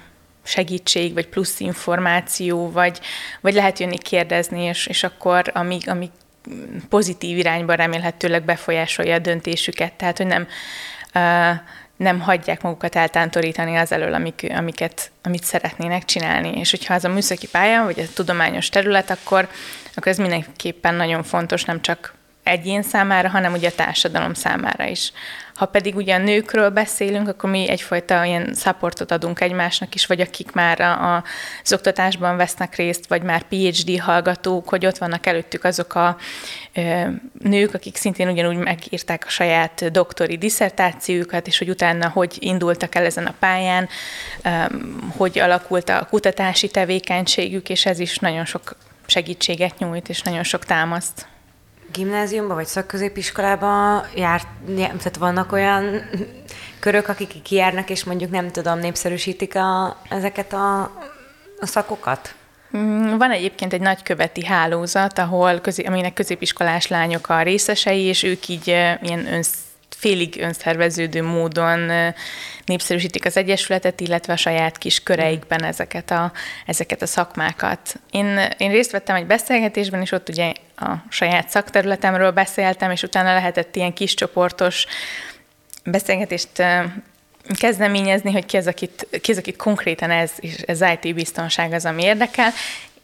[0.44, 3.00] segítség, vagy plusz információ, vagy,
[3.42, 6.10] vagy lehet jönni kérdezni, és, és akkor amíg, amíg
[6.90, 10.48] pozitív irányba remélhetőleg befolyásolja a döntésüket, tehát hogy nem
[12.02, 16.60] nem hagyják magukat eltántorítani az elől, amik, amiket, amit szeretnének csinálni.
[16.60, 19.48] És hogyha az a műszaki pálya, vagy a tudományos terület, akkor,
[19.96, 25.12] akkor ez mindenképpen nagyon fontos, nem csak egyén számára, hanem ugye a társadalom számára is.
[25.62, 30.52] Ha pedig ugye nőkről beszélünk, akkor mi egyfajta ilyen supportot adunk egymásnak is, vagy akik
[30.52, 31.24] már a,
[31.64, 36.18] az oktatásban vesznek részt, vagy már PhD hallgatók, hogy ott vannak előttük azok a
[36.74, 37.04] ö,
[37.44, 43.06] nők, akik szintén ugyanúgy megírták a saját doktori diszertációjukat, és hogy utána hogy indultak el
[43.06, 43.90] ezen a pályán,
[44.44, 44.50] ö,
[45.18, 50.66] hogy alakult a kutatási tevékenységük, és ez is nagyon sok segítséget nyújt, és nagyon sok
[50.66, 51.28] támaszt
[51.92, 56.02] gimnáziumban vagy szakközépiskolában járt, tehát vannak olyan
[56.80, 60.82] körök, akik kijárnak, és mondjuk nem tudom, népszerűsítik a, ezeket a,
[61.60, 62.36] a szakokat?
[62.78, 68.48] Mm, van egyébként egy nagyköveti hálózat, ahol közé, aminek középiskolás lányok a részesei, és ők
[68.48, 69.54] így ilyen önsz,
[70.02, 71.92] félig önszerveződő módon
[72.66, 76.32] népszerűsítik az Egyesületet, illetve a saját kis köreikben ezeket a,
[76.66, 78.00] ezeket a szakmákat.
[78.12, 83.34] Én, én részt vettem egy beszélgetésben, és ott ugye a saját szakterületemről beszéltem, és utána
[83.34, 84.86] lehetett ilyen kis csoportos
[85.84, 86.64] beszélgetést
[87.60, 91.86] kezdeményezni, hogy ki az, akit, ki az, akit konkrétan ez, és ez IT biztonság az,
[91.86, 92.52] ami érdekel.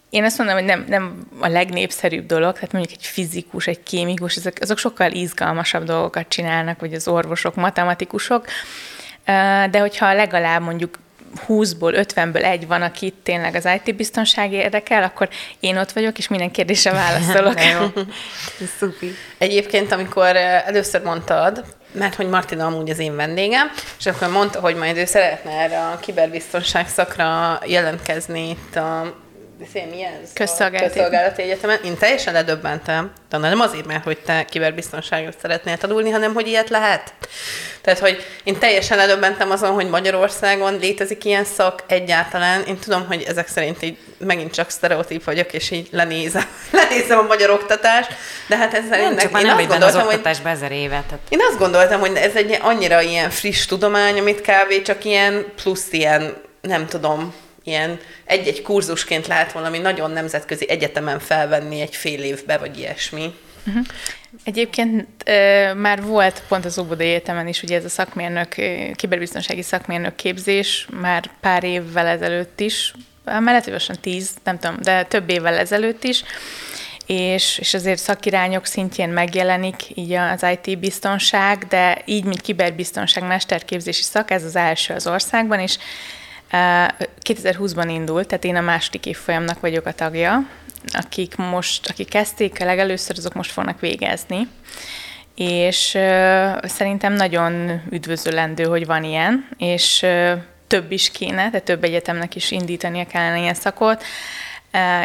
[0.10, 4.36] Én azt mondom, hogy nem, nem a legnépszerűbb dolog, tehát mondjuk egy fizikus, egy kémikus,
[4.36, 8.46] ezek, azok sokkal izgalmasabb dolgokat csinálnak, vagy az orvosok, matematikusok,
[9.70, 10.98] de hogyha legalább mondjuk
[11.48, 16.28] 20-ból, 50-ből egy van, aki tényleg az IT biztonság érdekel, akkor én ott vagyok, és
[16.28, 17.65] minden kérdésre válaszolok.
[17.74, 18.04] jó.
[18.80, 19.12] Szupi.
[19.38, 24.76] Egyébként, amikor először mondtad, mert hogy Martina amúgy az én vendégem, és akkor mondta, hogy
[24.76, 29.15] majd ő szeretne erre a kiberbiztonság szakra jelentkezni itt a
[29.74, 30.34] mi ez?
[30.34, 30.93] Közszolgálati.
[30.93, 31.80] Közszolgálati Egyetemen.
[31.84, 36.70] Én teljesen ledöbbentem, de nem azért, mert hogy te kiberbiztonságot szeretnél tanulni, hanem hogy ilyet
[36.70, 37.13] lehet.
[37.82, 42.63] Tehát, hogy én teljesen ledöbbentem azon, hogy Magyarországon létezik ilyen szak egyáltalán.
[42.63, 47.22] Én tudom, hogy ezek szerint így megint csak sztereotíp vagyok, és így lenézem, lenézem a
[47.22, 48.10] magyar oktatást,
[48.48, 51.04] de hát ez szerint nem, csak én nem azt gondoltam, az oktatásban ezer évet.
[51.04, 51.20] Tehát...
[51.30, 55.91] Én azt gondoltam, hogy ez egy annyira ilyen friss tudomány, amit kávé csak ilyen plusz
[55.91, 57.34] ilyen, nem tudom,
[57.67, 63.34] ilyen egy-egy kurzusként lehet valami nagyon nemzetközi egyetemen felvenni egy fél évbe, vagy ilyesmi.
[63.67, 63.86] Uh-huh.
[64.43, 68.56] Egyébként e, már volt pont az Óbudai Egyetemen is ugye ez a szakmérnök,
[68.95, 75.58] kiberbiztonsági szakmérnök képzés már pár évvel ezelőtt is, mellettősen tíz, nem tudom, de több évvel
[75.58, 76.23] ezelőtt is,
[77.06, 84.03] és, és azért szakirányok szintjén megjelenik így az IT biztonság, de így, mint kiberbiztonság mesterképzési
[84.03, 85.77] szak, ez az első az országban, és
[86.52, 90.50] 2020-ban indult, tehát én a második évfolyamnak vagyok a tagja,
[90.94, 94.48] akik most, akik kezdték a legelőször, azok most fognak végezni.
[95.36, 95.98] És
[96.64, 100.06] szerintem nagyon üdvözölendő, hogy van ilyen, és
[100.68, 104.04] több is kéne, tehát több egyetemnek is indítania kellene ilyen szakot,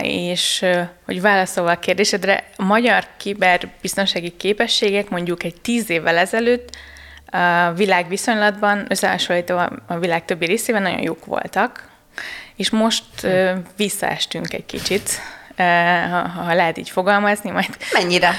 [0.02, 0.64] és
[1.04, 6.76] hogy válaszolva a kérdésedre, a magyar kiberbiztonsági képességek mondjuk egy tíz évvel ezelőtt
[7.32, 11.90] a világviszonylatban, összehasonlítva a világ többi részében nagyon jók voltak,
[12.56, 13.04] és most
[13.76, 15.10] visszaestünk egy kicsit
[16.10, 17.76] ha, ha lehet így fogalmazni, majd...
[17.92, 18.30] Mennyire?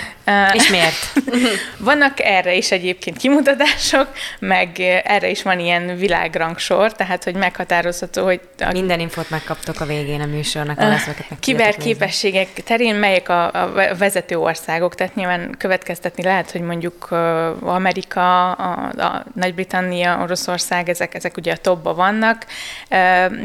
[0.53, 1.13] És miért?
[1.77, 4.07] Vannak erre is egyébként kimutatások,
[4.39, 8.41] meg erre is van ilyen világrangsor, tehát hogy meghatározható, hogy...
[8.59, 8.71] A...
[8.71, 14.37] Minden infot megkaptok a végén a műsornak, a uh, Kiberképességek terén melyek a, a vezető
[14.37, 17.11] országok, tehát nyilván következtetni lehet, hogy mondjuk
[17.61, 22.45] Amerika, a, a Nagy-Britannia, Oroszország, ezek, ezek ugye a topba vannak,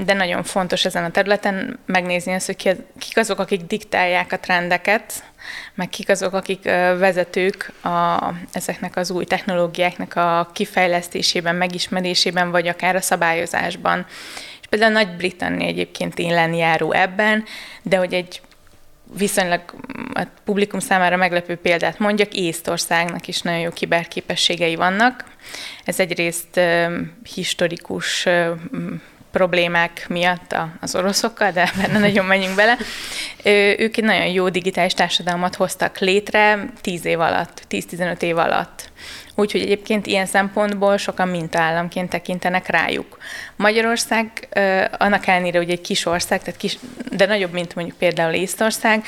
[0.04, 5.24] de nagyon fontos ezen a területen megnézni azt, hogy kik azok, akik diktálják a trendeket,
[5.74, 6.62] meg kik azok, akik
[6.98, 14.06] vezetők a, ezeknek az új technológiáknak a kifejlesztésében, megismerésében, vagy akár a szabályozásban.
[14.60, 17.44] És például Nagy-Britannia egyébként élen járó ebben,
[17.82, 18.40] de hogy egy
[19.16, 19.60] viszonylag
[20.14, 25.24] a publikum számára meglepő példát mondjak, Észtországnak is nagyon jó kiberképességei vannak.
[25.84, 26.60] Ez egyrészt
[27.22, 28.26] historikus
[29.30, 32.76] problémák miatt az oroszokkal, de benne nagyon menjünk bele.
[33.78, 38.90] Ők egy nagyon jó digitális társadalmat hoztak létre 10 év alatt, 10-15 év alatt.
[39.34, 43.18] Úgyhogy egyébként ilyen szempontból sokan mintállamként tekintenek rájuk.
[43.56, 44.48] Magyarország
[44.98, 46.78] annak ellenére, hogy egy kis ország, tehát kis,
[47.10, 49.04] de nagyobb, mint mondjuk például Észtország,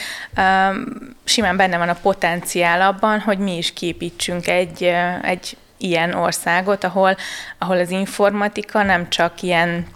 [1.25, 7.17] simán benne van a potenciál abban, hogy mi is képítsünk egy, egy ilyen országot, ahol,
[7.59, 9.87] ahol az informatika nem csak ilyen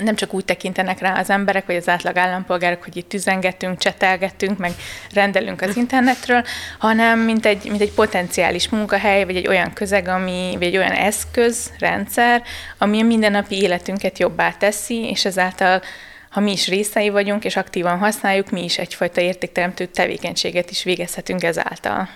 [0.00, 4.58] nem csak úgy tekintenek rá az emberek, vagy az átlag állampolgárok, hogy itt üzengetünk, csetelgetünk,
[4.58, 4.72] meg
[5.14, 6.44] rendelünk az internetről,
[6.78, 10.92] hanem mint egy, mint egy potenciális munkahely, vagy egy olyan közeg, ami, vagy egy olyan
[10.92, 12.42] eszköz, rendszer,
[12.78, 15.82] ami a mindennapi életünket jobbá teszi, és ezáltal
[16.30, 21.42] ha mi is részei vagyunk, és aktívan használjuk, mi is egyfajta értékteremtő tevékenységet is végezhetünk
[21.42, 22.08] ezáltal.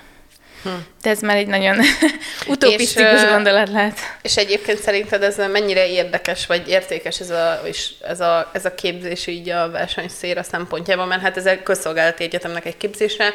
[0.67, 0.73] Hm.
[1.03, 1.77] De ez már egy nagyon
[2.47, 3.99] utopisztikus és, gondolat lehet.
[4.23, 8.75] És egyébként szerinted ez mennyire érdekes, vagy értékes ez a, és ez a, ez a
[8.75, 13.35] képzés így a versenyszéra szempontjában, mert hát ez a közszolgálati egyetemnek egy képzése.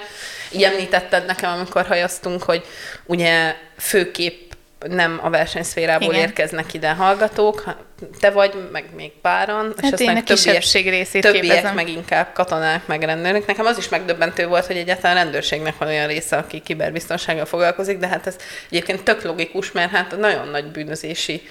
[0.51, 2.65] Így említetted nekem, amikor hajaztunk, hogy
[3.05, 4.50] ugye főképp
[4.87, 6.27] nem a versenyszférából Igen.
[6.27, 7.75] érkeznek ide hallgatók,
[8.19, 11.75] te vagy, meg még páran, hát és aztán a többiek, részét többiek képezem.
[11.75, 13.45] meg inkább katonák, meg rendőrök.
[13.45, 18.07] Nekem az is megdöbbentő volt, hogy egyáltalán rendőrségnek van olyan része, aki kiberbiztonsággal foglalkozik, de
[18.07, 18.35] hát ez
[18.69, 21.41] egyébként tök logikus, mert hát nagyon nagy bűnözési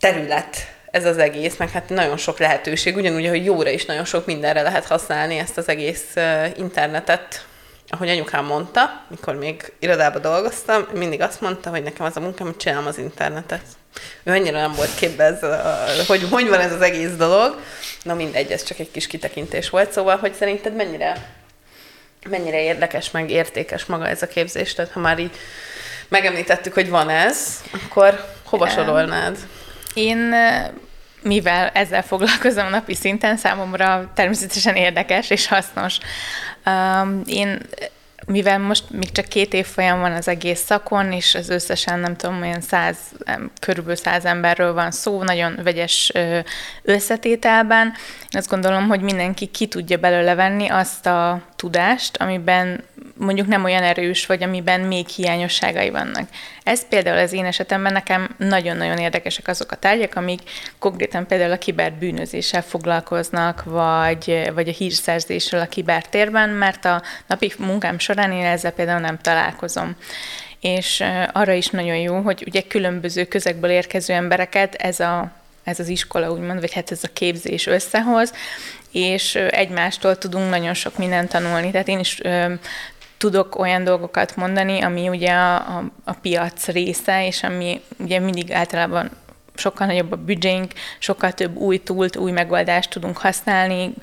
[0.00, 0.56] terület
[0.90, 4.62] ez az egész, meg hát nagyon sok lehetőség, ugyanúgy, hogy jóra is nagyon sok mindenre
[4.62, 6.14] lehet használni ezt az egész
[6.56, 7.46] internetet,
[7.94, 12.46] ahogy anyukám mondta, mikor még irodába dolgoztam, mindig azt mondta, hogy nekem az a munkám,
[12.46, 13.62] hogy csinálom az internetet.
[14.22, 17.60] Ő annyira nem volt képbe, ez a, hogy hogy van ez az egész dolog.
[18.02, 19.92] Na mindegy, ez csak egy kis kitekintés volt.
[19.92, 21.28] Szóval, hogy szerinted mennyire,
[22.28, 24.74] mennyire érdekes, meg értékes maga ez a képzés?
[24.74, 25.36] Tehát ha már így
[26.08, 29.38] megemlítettük, hogy van ez, akkor hova sorolnád?
[29.94, 30.34] Én
[31.22, 35.98] mivel ezzel foglalkozom napi szinten, számomra természetesen érdekes és hasznos.
[37.26, 37.58] Én
[38.26, 42.16] mivel most még csak két év folyam van az egész szakon, és az összesen nem
[42.16, 42.96] tudom, olyan száz,
[43.60, 46.12] körülbelül száz emberről van szó, nagyon vegyes
[46.82, 47.86] összetételben.
[48.20, 52.84] Én azt gondolom, hogy mindenki ki tudja belőle venni azt a tudást, amiben
[53.16, 56.28] mondjuk nem olyan erős, vagy amiben még hiányosságai vannak.
[56.62, 60.40] Ez például az én esetemben nekem nagyon-nagyon érdekesek azok a tárgyak, amik
[60.78, 67.98] konkrétan például a kiberbűnözéssel foglalkoznak, vagy, vagy a hírszerzésről a kibertérben, mert a napi munkám
[67.98, 69.96] során én ezzel például nem találkozom
[70.60, 75.32] és arra is nagyon jó, hogy ugye különböző közegből érkező embereket ez a
[75.64, 78.32] ez az iskola, úgymond, vagy hát ez a képzés összehoz,
[78.92, 81.70] és egymástól tudunk nagyon sok mindent tanulni.
[81.70, 82.20] Tehát én is
[83.22, 88.52] tudok olyan dolgokat mondani, ami ugye a, a, a piac része, és ami ugye mindig
[88.52, 89.10] általában
[89.54, 93.94] sokkal nagyobb a büdzsénk, sokkal több új túlt, új megoldást tudunk használni,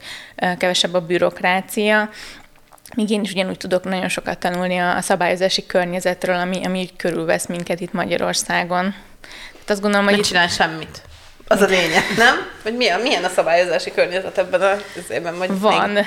[0.57, 2.09] kevesebb a bürokrácia,
[2.95, 6.95] Míg én is ugyanúgy tudok nagyon sokat tanulni a, a szabályozási környezetről, ami, ami így
[6.95, 8.95] körülvesz minket itt Magyarországon.
[9.51, 10.15] Tehát azt gondolom, hogy...
[10.15, 11.01] Nem csinál semmit.
[11.47, 12.35] Az a lényeg, nem?
[12.63, 15.37] Hogy milyen, milyen a szabályozási környezet ebben az évben?
[15.37, 15.89] Vagy Van.
[15.89, 16.05] Még...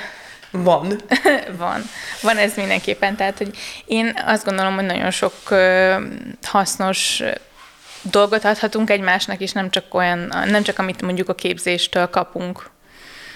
[0.52, 1.00] Van.
[1.58, 1.82] Van.
[2.22, 3.16] Van ez mindenképpen.
[3.16, 5.34] Tehát, hogy én azt gondolom, hogy nagyon sok
[6.42, 7.22] hasznos
[8.02, 12.70] dolgot adhatunk egymásnak, és nem csak olyan, nem csak amit mondjuk a képzéstől kapunk.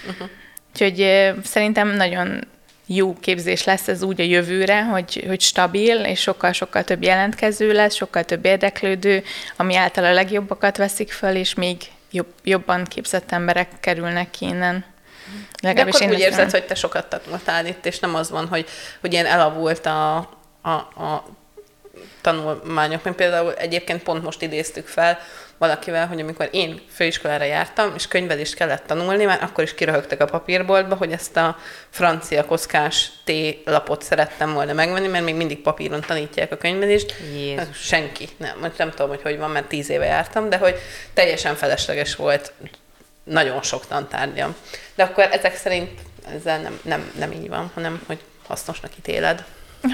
[0.07, 0.29] Uh-huh.
[0.71, 2.47] Úgyhogy szerintem nagyon
[2.85, 7.95] jó képzés lesz ez úgy a jövőre, hogy, hogy stabil, és sokkal-sokkal több jelentkező lesz,
[7.95, 9.23] sokkal több érdeklődő,
[9.55, 11.77] ami által a legjobbakat veszik föl, és még
[12.11, 14.85] jobb, jobban képzett emberek kerülnek ki innen.
[15.61, 18.65] Legalábbis De akkor úgy érzed, hogy te sokat tanultál itt, és nem az van, hogy,
[19.01, 20.15] hogy ilyen elavult a,
[20.61, 21.25] a, a
[22.21, 25.19] tanulmányok, mint például egyébként pont most idéztük fel
[25.57, 30.25] valakivel, hogy amikor én főiskolára jártam, és könyvelést kellett tanulni, már akkor is kiröhögtek a
[30.25, 31.57] papírboltba, hogy ezt a
[31.89, 33.31] francia kockás T
[33.65, 37.13] lapot szerettem volna megvenni, mert még mindig papíron tanítják a könyvelést.
[37.33, 37.77] Jézus.
[37.77, 38.29] Senki.
[38.37, 40.75] Nem, nem tudom, hogy hogy van, mert tíz éve jártam, de hogy
[41.13, 42.53] teljesen felesleges volt
[43.27, 44.55] nagyon sok tantárgyam.
[44.95, 45.89] De akkor ezek szerint
[46.35, 49.43] ezzel nem, nem, nem így van, hanem hogy hasznosnak ítéled.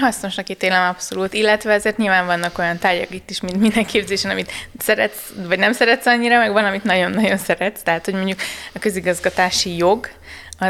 [0.00, 4.52] Hasznosnak ítélem abszolút, illetve ezért nyilván vannak olyan tárgyak itt is, mint minden képzésen, amit
[4.78, 7.82] szeretsz, vagy nem szeretsz annyira, meg van, amit nagyon-nagyon szeretsz.
[7.82, 8.38] Tehát, hogy mondjuk
[8.74, 10.08] a közigazgatási jog,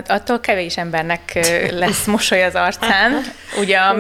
[0.07, 1.39] attól kevés embernek
[1.83, 3.25] lesz mosoly az arcán,
[3.59, 3.97] ugye a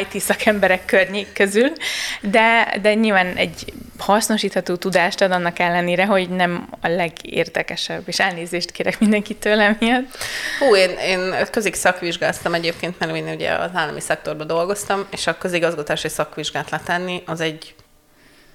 [0.00, 1.72] IT szakemberek környék közül,
[2.20, 8.70] de, de nyilván egy hasznosítható tudást ad annak ellenére, hogy nem a legérdekesebb, és elnézést
[8.70, 10.16] kérek mindenkitől emiatt.
[10.58, 15.38] Hú, én, én közig szakvizsgáztam egyébként, mert én ugye az állami szektorban dolgoztam, és a
[15.38, 17.74] közigazgatási szakvizsgát letenni, az egy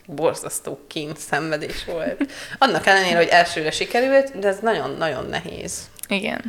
[0.05, 2.31] borzasztó kint szenvedés volt.
[2.57, 5.89] Annak ellenére, hogy elsőre sikerült, de ez nagyon-nagyon nehéz.
[6.07, 6.41] Igen.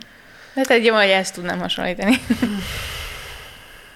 [0.54, 2.20] Hát egy jó, hogy ezt tudnám hasonlítani.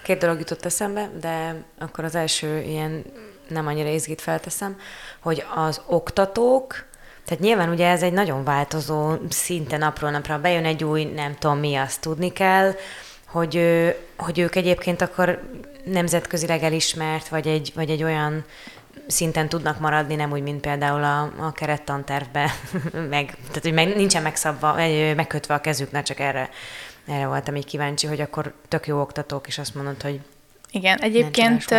[0.03, 3.05] Két dolog jutott eszembe, de akkor az első ilyen
[3.49, 4.77] nem annyira izgít felteszem,
[5.21, 6.85] hogy az oktatók,
[7.25, 11.59] tehát nyilván ugye ez egy nagyon változó szinte napról napra bejön egy új, nem tudom
[11.59, 12.75] mi, azt tudni kell,
[13.27, 13.61] hogy,
[14.17, 15.43] hogy ők egyébként akkor
[15.85, 18.45] nemzetközileg elismert, vagy egy, vagy egy olyan
[19.07, 22.51] szinten tudnak maradni, nem úgy, mint például a, a kerettantervbe,
[23.15, 24.75] meg, tehát hogy meg, nincsen megszabva,
[25.15, 26.51] megkötve a kezüknek, csak erre,
[27.07, 30.21] erre voltam így kíváncsi, hogy akkor tök jó oktatók, és azt mondod, hogy
[30.71, 31.79] igen, egyébként uh,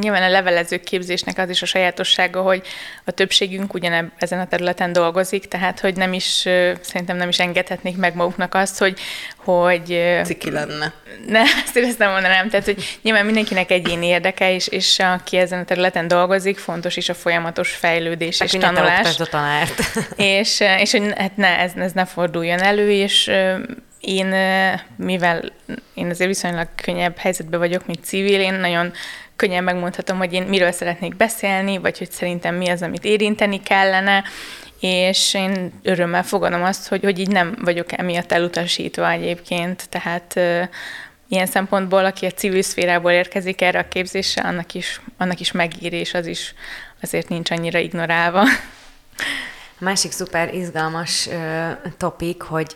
[0.00, 2.62] nyilván a levelező képzésnek az is a sajátossága, hogy
[3.04, 7.38] a többségünk ugyan ezen a területen dolgozik, tehát hogy nem is, uh, szerintem nem is
[7.38, 8.98] engedhetnék meg maguknak azt, hogy...
[9.36, 10.92] hogy uh, Ciki lenne.
[11.26, 15.64] Ne, ezt éreztem mondanám, tehát hogy nyilván mindenkinek egyéni érdeke, és, és aki ezen a
[15.64, 19.20] területen dolgozik, fontos is a folyamatos fejlődés Meg és tanulás.
[19.20, 19.82] A tanárt.
[20.16, 23.30] és, és hogy hát ne, ez, ez ne forduljon elő, és
[24.04, 24.34] én,
[24.96, 25.52] mivel
[25.94, 28.92] én azért viszonylag könnyebb helyzetben vagyok, mint civil, én nagyon
[29.36, 34.24] könnyen megmondhatom, hogy én miről szeretnék beszélni, vagy hogy szerintem mi az, amit érinteni kellene,
[34.80, 40.40] és én örömmel fogadom azt, hogy, hogy így nem vagyok emiatt elutasítva egyébként, tehát
[41.28, 45.92] ilyen szempontból, aki a civil szférából érkezik erre a képzésre, annak is, annak is megír,
[45.92, 46.54] és az is
[47.02, 48.40] azért nincs annyira ignorálva.
[49.78, 52.74] A másik szuper izgalmas uh, topik, hogy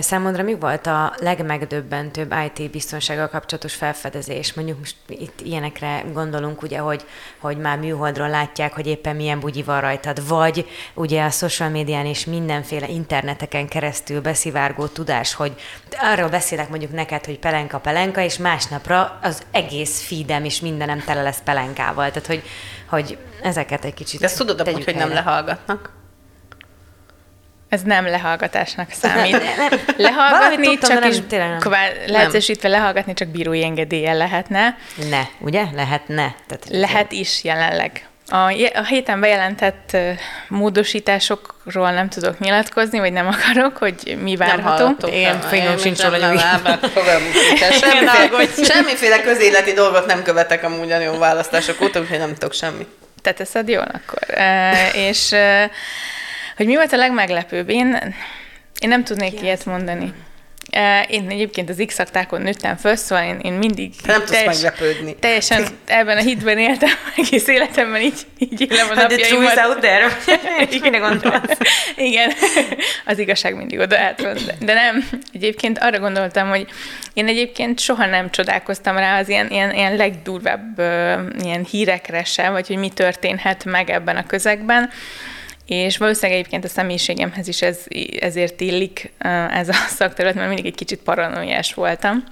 [0.00, 4.54] Számodra mi volt a legmegdöbbentőbb IT biztonsággal kapcsolatos felfedezés?
[4.54, 7.04] Mondjuk most itt ilyenekre gondolunk, ugye, hogy,
[7.38, 12.06] hogy már műholdról látják, hogy éppen milyen bugyi van rajtad, vagy ugye a social médián
[12.06, 15.54] és mindenféle interneteken keresztül beszivárgó tudás, hogy
[15.98, 21.22] arról beszélek mondjuk neked, hogy pelenka, pelenka, és másnapra az egész feedem és mindenem tele
[21.22, 22.08] lesz pelenkával.
[22.10, 22.42] Tehát, hogy,
[22.86, 25.90] hogy ezeket egy kicsit De ezt tudod hogy, hogy nem lehallgatnak?
[27.76, 29.42] Ez nem lehallgatásnak számít.
[29.96, 31.58] Lehallgatni tudtam, csak is, nem.
[32.06, 34.76] lehetősítve lehallgatni csak bírói engedéllyel lehetne.
[35.10, 35.64] Ne, ugye?
[35.74, 36.34] Lehetne.
[36.46, 38.06] Tehát, Lehet is jelenleg.
[38.28, 38.36] A,
[38.74, 39.96] a héten bejelentett
[40.48, 44.84] módosításokról nem tudok nyilatkozni, vagy nem akarok, hogy mi várható.
[44.84, 46.40] Nem Én fingom sincs róla, hogy
[47.80, 52.86] semmiféle, semmiféle közéleti dolgot nem követek amúgy a jó választások óta, úgyhogy nem tudok semmi.
[53.22, 54.38] Te teszed jól akkor.
[54.38, 55.34] E, és
[56.56, 57.68] hogy mi volt a legmeglepőbb?
[57.68, 58.14] Én,
[58.80, 60.12] én nem tudnék Ki ilyet mondani.
[61.08, 63.92] Én egyébként az x nőttem föl, szóval én, én mindig...
[64.04, 65.16] Nem teljes, tudsz meglepődni.
[65.20, 69.52] Teljesen ebben a hitben éltem egész életemben, így, így élem a hát napjaimat.
[69.52, 70.08] The out there.
[70.82, 71.58] Mire gondolsz?
[71.96, 72.32] Igen,
[73.06, 74.36] az igazság mindig oda van.
[74.60, 76.66] De nem, egyébként arra gondoltam, hogy
[77.14, 80.78] én egyébként soha nem csodálkoztam rá az ilyen, ilyen, ilyen legdurvább
[81.42, 84.90] ilyen hírekre sem, vagy hogy mi történhet meg ebben a közegben.
[85.66, 87.78] És valószínűleg egyébként a személyiségemhez is ez,
[88.20, 89.12] ezért illik
[89.50, 92.24] ez a szakterület, mert mindig egy kicsit paranoiás voltam.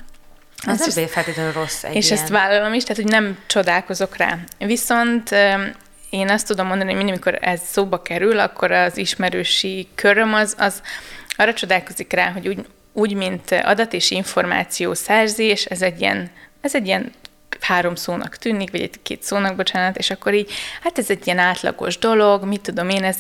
[0.67, 2.19] Ez nem is, feltétlenül rossz egy És ilyen.
[2.19, 4.39] ezt vállalom is, tehát hogy nem csodálkozok rá.
[4.59, 5.31] Viszont
[6.11, 10.55] én azt tudom mondani, hogy mindig, amikor ez szóba kerül, akkor az ismerősi köröm az,
[10.59, 10.83] az
[11.37, 16.75] arra csodálkozik rá, hogy úgy, úgy mint adat és információ szerzés, ez egy ilyen, ez
[16.75, 17.13] egy ilyen
[17.65, 20.51] három szónak tűnik, vagy egy két szónak, bocsánat, és akkor így,
[20.83, 23.19] hát ez egy ilyen átlagos dolog, mit tudom én, ez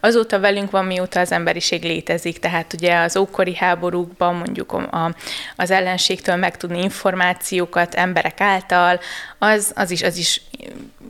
[0.00, 5.14] azóta velünk van, mióta az emberiség létezik, tehát ugye az ókori háborúkban mondjuk a,
[5.56, 9.00] az ellenségtől megtudni információkat emberek által,
[9.38, 10.42] az, az is, az is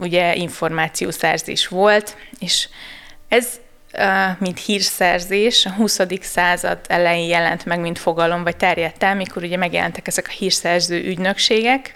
[0.01, 2.69] ugye információszerzés volt, és
[3.29, 3.49] ez
[4.39, 6.01] mint hírszerzés a 20.
[6.21, 11.05] század elején jelent meg, mint fogalom, vagy terjedt el, mikor ugye megjelentek ezek a hírszerző
[11.05, 11.95] ügynökségek,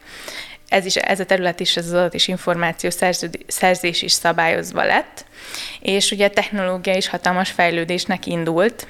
[0.70, 2.90] ez, is, ez a terület is, ez az adat és információ
[3.46, 5.24] szerzés is szabályozva lett,
[5.80, 8.86] és ugye a technológia is hatalmas fejlődésnek indult,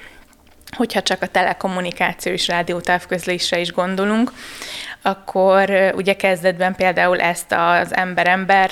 [0.76, 4.32] hogyha csak a telekommunikáció és rádiótávközlésre is gondolunk,
[5.02, 8.70] akkor ugye kezdetben például ezt az ember-ember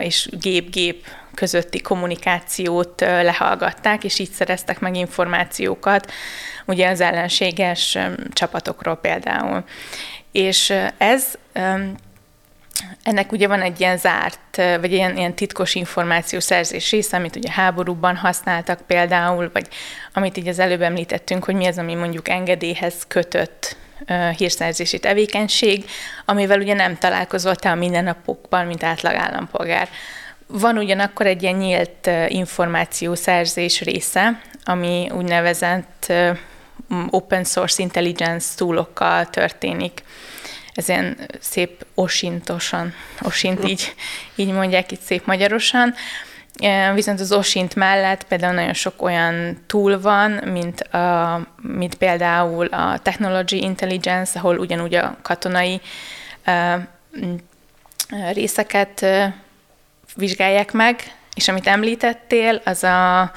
[0.00, 6.12] és gép-gép közötti kommunikációt lehallgatták, és így szereztek meg információkat,
[6.64, 7.98] ugye az ellenséges
[8.32, 9.64] csapatokról például.
[10.32, 11.24] És ez
[13.02, 18.16] ennek ugye van egy ilyen zárt, vagy ilyen, ilyen titkos információszerzés része, amit ugye háborúban
[18.16, 19.68] használtak például, vagy
[20.12, 23.76] amit így az előbb említettünk, hogy mi az, ami mondjuk engedélyhez kötött
[24.36, 25.84] hírszerzési tevékenység,
[26.24, 29.88] amivel ugye nem találkozol te a mindennapokban, mint átlag állampolgár.
[30.46, 36.12] Van ugyanakkor egy ilyen nyílt információszerzés része, ami úgynevezett
[37.10, 40.02] open source intelligence toolokkal történik
[40.76, 43.94] ez ilyen szép osintosan, osint így,
[44.34, 45.94] így mondják itt szép magyarosan.
[46.94, 52.98] Viszont az osint mellett például nagyon sok olyan tool van, mint, a, mint például a
[52.98, 55.80] Technology Intelligence, ahol ugyanúgy a katonai
[56.46, 56.82] uh,
[58.32, 59.24] részeket uh,
[60.14, 63.32] vizsgálják meg, és amit említettél, az a,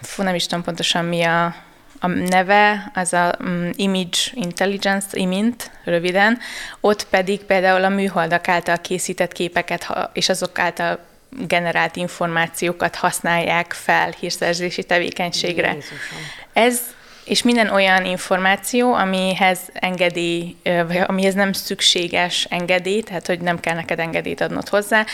[0.00, 1.54] fú, nem is tudom pontosan mi a,
[1.98, 6.38] a neve az a um, Image Intelligence, IMINT röviden,
[6.80, 10.98] ott pedig például a műholdak által készített képeket és azok által
[11.30, 15.72] generált információkat használják fel hírszerzési tevékenységre.
[15.72, 16.18] Jézusom.
[16.52, 16.80] Ez
[17.26, 23.74] és minden olyan információ, amihez engedély, vagy amihez nem szükséges engedély, tehát hogy nem kell
[23.74, 25.06] neked engedélyt adnod hozzá,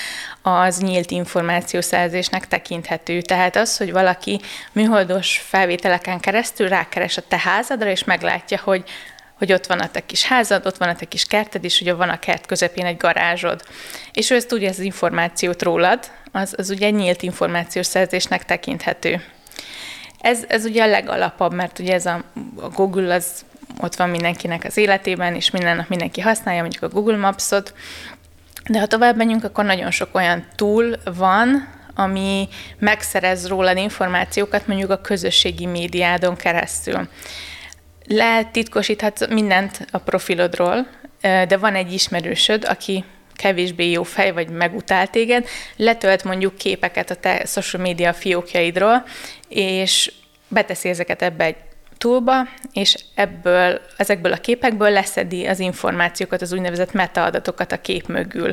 [0.43, 3.21] az nyílt információszerzésnek tekinthető.
[3.21, 4.41] Tehát az, hogy valaki
[4.73, 8.85] műholdos felvételeken keresztül rákeres a te házadra, és meglátja, hogy
[9.39, 11.95] hogy ott van a te kis házad, ott van a te kis kerted, és ugye
[11.95, 13.63] van a kert közepén egy garázsod.
[14.13, 19.23] És ő ezt tudja, az információt rólad, az, az ugye nyílt információszerzésnek tekinthető.
[20.23, 22.25] Ez, ez ugye a legalapabb, mert ugye ez a,
[22.57, 23.45] a Google az
[23.81, 27.75] ott van mindenkinek az életében, és minden nap mindenki használja, mondjuk a Google Maps-ot,
[28.69, 32.49] de ha tovább menjünk, akkor nagyon sok olyan tool van, ami
[32.79, 37.09] megszerez rólad információkat mondjuk a közösségi médiádon keresztül.
[38.07, 40.87] Letitkosíthatsz mindent a profilodról,
[41.21, 43.05] de van egy ismerősöd, aki
[43.43, 49.05] kevésbé jó fej, vagy megutál téged, letölt mondjuk képeket a te social media fiókjaidról,
[49.49, 50.13] és
[50.49, 51.57] beteszi ezeket ebbe egy
[51.99, 58.53] túlba, és ebből, ezekből a képekből leszedi az információkat, az úgynevezett metaadatokat a kép mögül,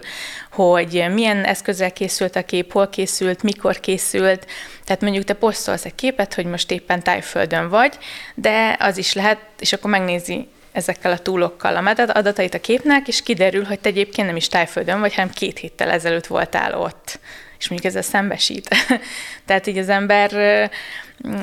[0.51, 4.45] hogy milyen eszközzel készült a kép, hol készült, mikor készült.
[4.85, 7.97] Tehát mondjuk te posztolsz egy képet, hogy most éppen tájföldön vagy,
[8.35, 13.21] de az is lehet, és akkor megnézi ezekkel a túlokkal a adatait a képnek, és
[13.21, 17.19] kiderül, hogy te egyébként nem is tájföldön vagy, hanem két héttel ezelőtt voltál ott.
[17.59, 18.75] És mondjuk ezzel szembesít.
[19.45, 20.33] Tehát így az ember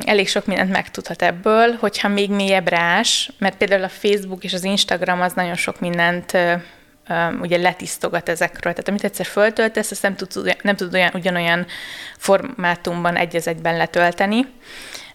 [0.05, 4.63] elég sok mindent megtudhat ebből, hogyha még mélyebb rás, mert például a Facebook és az
[4.63, 6.37] Instagram az nagyon sok mindent
[7.41, 8.73] ugye letisztogat ezekről.
[8.73, 11.65] Tehát amit egyszer föltöltesz, ezt nem tudod, nem tudod olyan, ugyanolyan
[12.17, 14.45] formátumban egy egyben letölteni,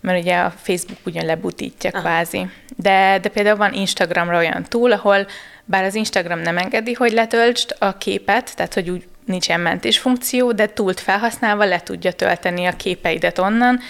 [0.03, 2.00] mert ugye a Facebook ugyan lebutítja Aha.
[2.00, 2.46] kvázi.
[2.76, 5.26] De, de például van Instagramra olyan túl, ahol
[5.64, 10.53] bár az Instagram nem engedi, hogy letöltsd a képet, tehát hogy úgy nincsen mentés funkció,
[10.53, 13.80] de túlt felhasználva le tudja tölteni a képeidet onnan,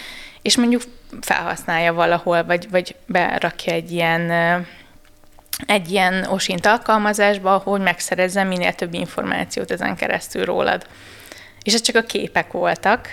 [0.43, 0.83] és mondjuk
[1.21, 4.31] felhasználja valahol, vagy, vagy berakja egy ilyen
[5.67, 10.87] egy ilyen osint alkalmazásba, hogy megszerezzen minél több információt ezen keresztül rólad.
[11.63, 13.09] És ez csak a képek voltak.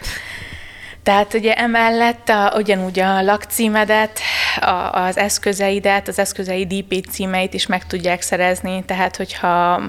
[1.04, 4.20] Tehát ugye emellett a, ugyanúgy a lakcímedet,
[4.60, 9.82] a, az eszközeidet, az eszközeid IP címeit is meg tudják szerezni, tehát hogyha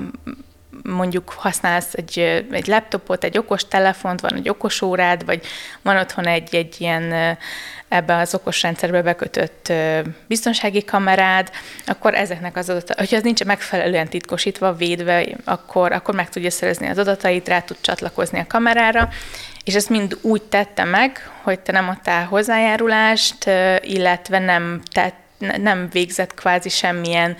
[0.83, 2.19] mondjuk használsz egy,
[2.51, 5.47] egy laptopot, egy okos telefont, van egy okos órád, vagy
[5.83, 7.39] van otthon egy, egy ilyen
[7.91, 9.73] ebbe az okos rendszerbe bekötött
[10.27, 11.51] biztonsági kamerád,
[11.87, 16.89] akkor ezeknek az adatai, hogyha az nincs megfelelően titkosítva, védve, akkor, akkor meg tudja szerezni
[16.89, 19.09] az adatait, rá tud csatlakozni a kamerára,
[19.65, 25.89] és ezt mind úgy tette meg, hogy te nem adtál hozzájárulást, illetve nem, tett, nem
[25.93, 27.37] végzett kvázi semmilyen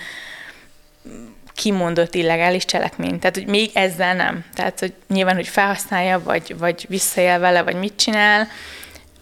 [1.53, 3.19] kimondott illegális cselekmény.
[3.19, 4.45] Tehát, hogy még ezzel nem.
[4.53, 8.47] Tehát, hogy nyilván, hogy felhasználja, vagy, vagy visszaél vele, vagy mit csinál,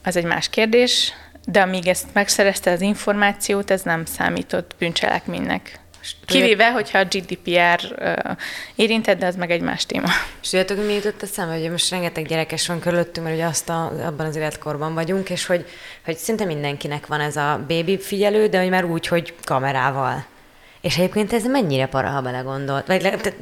[0.04, 1.14] az egy más kérdés,
[1.46, 5.80] de amíg ezt megszerezte az információt, ez nem számított bűncselekménynek.
[6.26, 8.38] Kivéve, hogyha a GDPR uh,
[8.76, 10.08] érintett, de az meg egy más téma.
[10.42, 13.92] És tudjátok, mi jutott eszembe, hogy most rengeteg gyerekes van körülöttünk, mert ugye azt a,
[14.06, 15.66] abban az életkorban vagyunk, és hogy,
[16.06, 20.26] hogy szinte mindenkinek van ez a baby figyelő, de hogy már úgy, hogy kamerával.
[20.82, 22.88] És egyébként ez mennyire para, ha belegondolt?
[22.88, 23.34] Vagy le, te,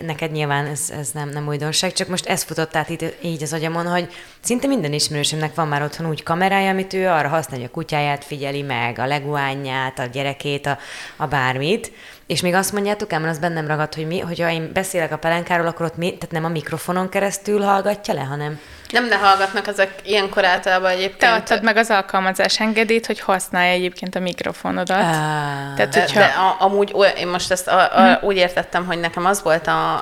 [0.00, 3.52] neked nyilván ez, ez nem, nem újdonság, csak most ez futott át így, így az
[3.52, 7.70] agyamon, hogy szinte minden ismerősömnek van már otthon úgy kamerája, amit ő arra használja, a
[7.70, 10.78] kutyáját figyeli meg, a leguányját, a gyerekét, a,
[11.16, 11.92] a bármit.
[12.32, 15.66] És még azt mondjátok, ám az bennem ragadt, hogy mi, hogyha én beszélek a pelenkáról,
[15.66, 18.60] akkor ott mi, tehát nem a mikrofonon keresztül hallgatja le, hanem
[18.90, 21.18] nem ne hallgatnak ezek ilyenkor általában egyébként.
[21.18, 24.98] Te adtad meg az alkalmazás engedélyt, hogy használja egyébként a mikrofonodat.
[24.98, 26.20] Ah, Tehát, hogyha...
[26.20, 28.18] De a, amúgy én most ezt a, a, hmm.
[28.20, 29.94] úgy értettem, hogy nekem az volt a,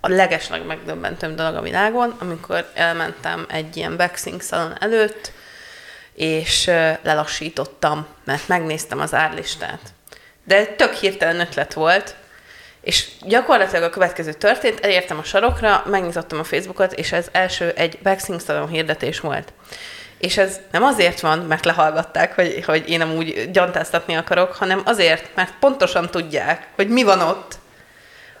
[0.00, 5.32] a legesleg megdöbbentőbb dolog a világon, amikor elmentem egy ilyen backsing szalon előtt,
[6.14, 6.70] és
[7.02, 9.80] lelassítottam, mert megnéztem az árlistát.
[10.48, 12.14] De tök hirtelen ötlet volt,
[12.80, 17.98] és gyakorlatilag a következő történt, elértem a sarokra, megnyitottam a Facebookot, és ez első egy
[18.02, 19.52] Baxing Salon hirdetés volt.
[20.18, 25.28] És ez nem azért van, mert lehallgatták, hogy, hogy én amúgy gyantáztatni akarok, hanem azért,
[25.34, 27.58] mert pontosan tudják, hogy mi van ott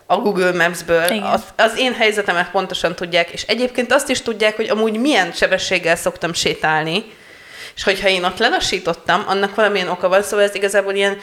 [0.06, 1.22] a Google Maps-ből.
[1.22, 5.96] Az, az én helyzetemet pontosan tudják, és egyébként azt is tudják, hogy amúgy milyen sebességgel
[5.96, 7.04] szoktam sétálni,
[7.74, 11.18] és hogyha én ott lelassítottam, annak valamilyen oka van, szóval ez igazából ilyen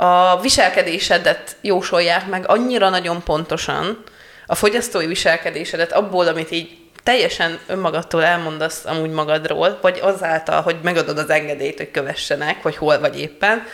[0.00, 4.02] a viselkedésedet jósolják meg annyira nagyon pontosan,
[4.46, 11.18] a fogyasztói viselkedésedet abból, amit így teljesen önmagadtól elmondasz amúgy magadról, vagy azáltal, hogy megadod
[11.18, 13.66] az engedélyt, hogy kövessenek, hogy hol vagy éppen,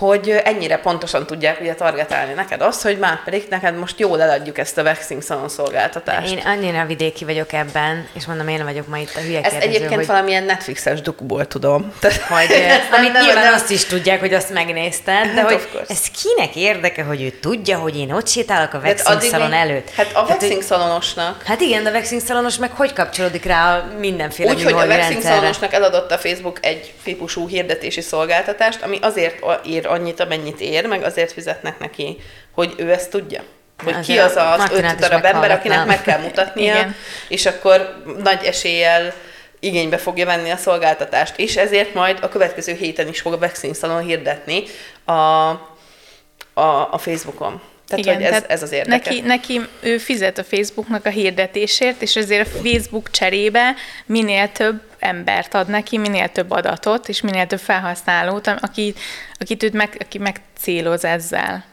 [0.00, 4.58] hogy ennyire pontosan tudják ugye targetálni neked azt, hogy már pedig neked most jól eladjuk
[4.58, 6.32] ezt a waxing salon szolgáltatást.
[6.32, 9.68] Én annyira vidéki vagyok ebben, és mondom, én vagyok ma itt a hülye Ezt kérdező,
[9.68, 11.92] egyébként hogy, valamilyen Netflixes dukból tudom.
[11.98, 12.46] Tehát, hogy
[12.98, 16.56] amit nem- nyilván nem- azt is tudják, hogy azt megnézted, de Hát hogy ez kinek
[16.56, 19.90] érdeke, hogy ő tudja, hogy én ott sétálok a waxing addig salon még- előtt.
[19.90, 23.76] Hát a hogy- waxing szalonosnak Hát igen, de a waxing szalonos meg hogy kapcsolódik rá
[23.76, 25.20] a mindenféle Úgy, hogy a rendszerre?
[25.20, 29.34] szalonosnak eladott a Facebook egy típusú hirdetési szolgáltatást, ami azért
[29.64, 32.16] ér annyit, amennyit ér, meg azért fizetnek neki,
[32.54, 33.42] hogy ő ezt tudja.
[33.84, 36.94] Hogy ki az az öt darab ember, akinek meg kell mutatnia, Igen.
[37.28, 39.12] és akkor nagy eséllyel
[39.60, 43.74] igénybe fogja venni a szolgáltatást, és ezért majd a következő héten is fog a waxing
[43.74, 44.62] szalon hirdetni
[45.04, 47.60] a, a, a Facebookon.
[47.90, 49.10] Tehát, Igen, hogy ez, tehát ez az érdeke.
[49.10, 53.74] Neki, neki ő fizet a Facebooknak a hirdetésért, és ezért a Facebook cserébe
[54.06, 58.94] minél több embert ad neki, minél több adatot, és minél több felhasználót, aki,
[59.38, 61.64] akit őt meg, aki megcéloz ezzel.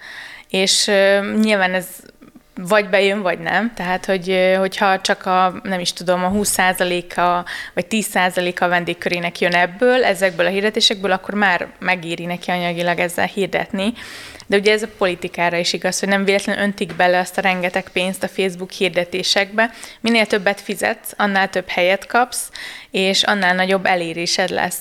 [0.49, 1.87] És uh, nyilván ez
[2.57, 3.73] vagy bejön, vagy nem.
[3.73, 10.03] Tehát, hogy, hogyha csak a, nem is tudom, a 20%-a vagy 10%-a vendégkörének jön ebből,
[10.03, 13.93] ezekből a hirdetésekből, akkor már megéri neki anyagilag ezzel hirdetni.
[14.47, 17.89] De ugye ez a politikára is igaz, hogy nem véletlenül öntik bele azt a rengeteg
[17.89, 19.73] pénzt a Facebook hirdetésekbe.
[20.01, 22.49] Minél többet fizetsz, annál több helyet kapsz,
[22.91, 24.79] és annál nagyobb elérésed lesz.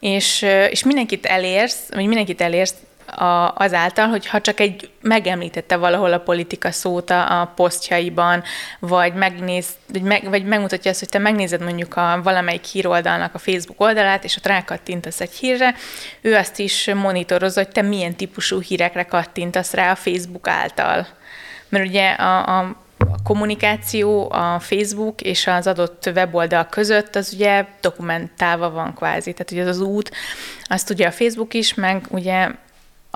[0.00, 2.74] És, és mindenkit elérsz, vagy mindenkit elérsz
[3.06, 8.42] a, azáltal, hogy ha csak egy megemlítette valahol a politika szót a, a posztjaiban,
[8.78, 13.38] vagy, megnéz, vagy, meg, vagy megmutatja azt, hogy te megnézed mondjuk a valamelyik híroldalnak a
[13.38, 15.74] Facebook oldalát, és ott rákattintasz egy hírre,
[16.20, 21.06] ő azt is monitorozza, hogy te milyen típusú hírekre kattintasz rá a Facebook által.
[21.68, 27.66] Mert ugye a, a a kommunikáció a Facebook és az adott weboldal között az ugye
[27.80, 29.32] dokumentálva van kvázi.
[29.32, 30.10] Tehát ugye az az út,
[30.64, 32.48] azt ugye a Facebook is, meg ugye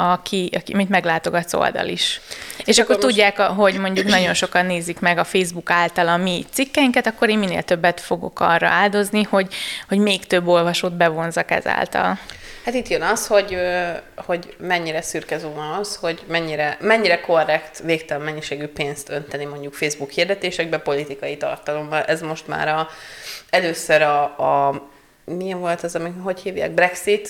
[0.00, 2.20] aki, aki mint meglátogatsz oldal is.
[2.64, 6.16] És akkor akkor most- tudják, hogy mondjuk nagyon sokan nézik meg a Facebook által a
[6.16, 9.54] mi cikkeinket, akkor én minél többet fogok arra áldozni, hogy,
[9.88, 12.18] hogy még több olvasót bevonzak ezáltal.
[12.64, 13.56] Hát itt jön az, hogy,
[14.16, 20.10] hogy mennyire szürke zóna az, hogy mennyire, mennyire korrekt végtelen mennyiségű pénzt önteni mondjuk Facebook
[20.10, 22.02] hirdetésekbe politikai tartalommal.
[22.02, 22.88] Ez most már a,
[23.50, 24.82] először a, a
[25.24, 27.28] milyen volt az, ami, hogy hívják, Brexit,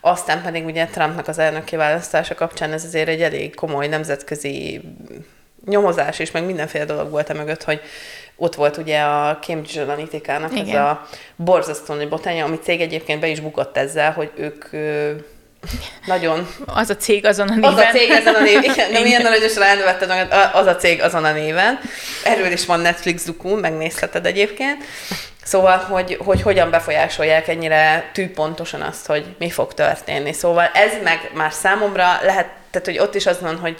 [0.00, 4.80] aztán pedig ugye Trumpnak az elnöki választása kapcsán ez azért egy elég komoly nemzetközi
[5.66, 7.80] nyomozás és meg mindenféle dolog volt e mögött, hogy
[8.36, 13.26] ott volt ugye a Cambridge Analytica-nak ez a borzasztó nagy botránya, ami cég egyébként be
[13.26, 14.64] is bukott ezzel, hogy ők
[16.06, 16.48] nagyon...
[16.66, 17.72] Az a cég azon a néven.
[17.72, 21.02] Az a cég ezen a néven, igen, de milyen aranyosra elnevetted magad, az a cég
[21.02, 21.78] azon a néven.
[22.24, 24.84] Erről is van Netflix dukú, megnézheted egyébként.
[25.50, 30.32] Szóval, hogy, hogy hogyan befolyásolják ennyire tűpontosan azt, hogy mi fog történni.
[30.32, 33.78] Szóval ez meg már számomra lehet, tehát hogy ott is az van, hogy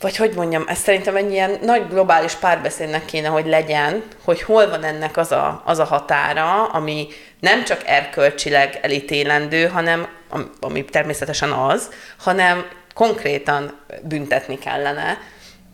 [0.00, 4.68] vagy hogy mondjam, ez szerintem egy ilyen nagy globális párbeszédnek kéne, hogy legyen, hogy hol
[4.68, 7.08] van ennek az a, az a határa, ami
[7.40, 15.18] nem csak erkölcsileg elítélendő, hanem, am- ami természetesen az, hanem konkrétan büntetni kellene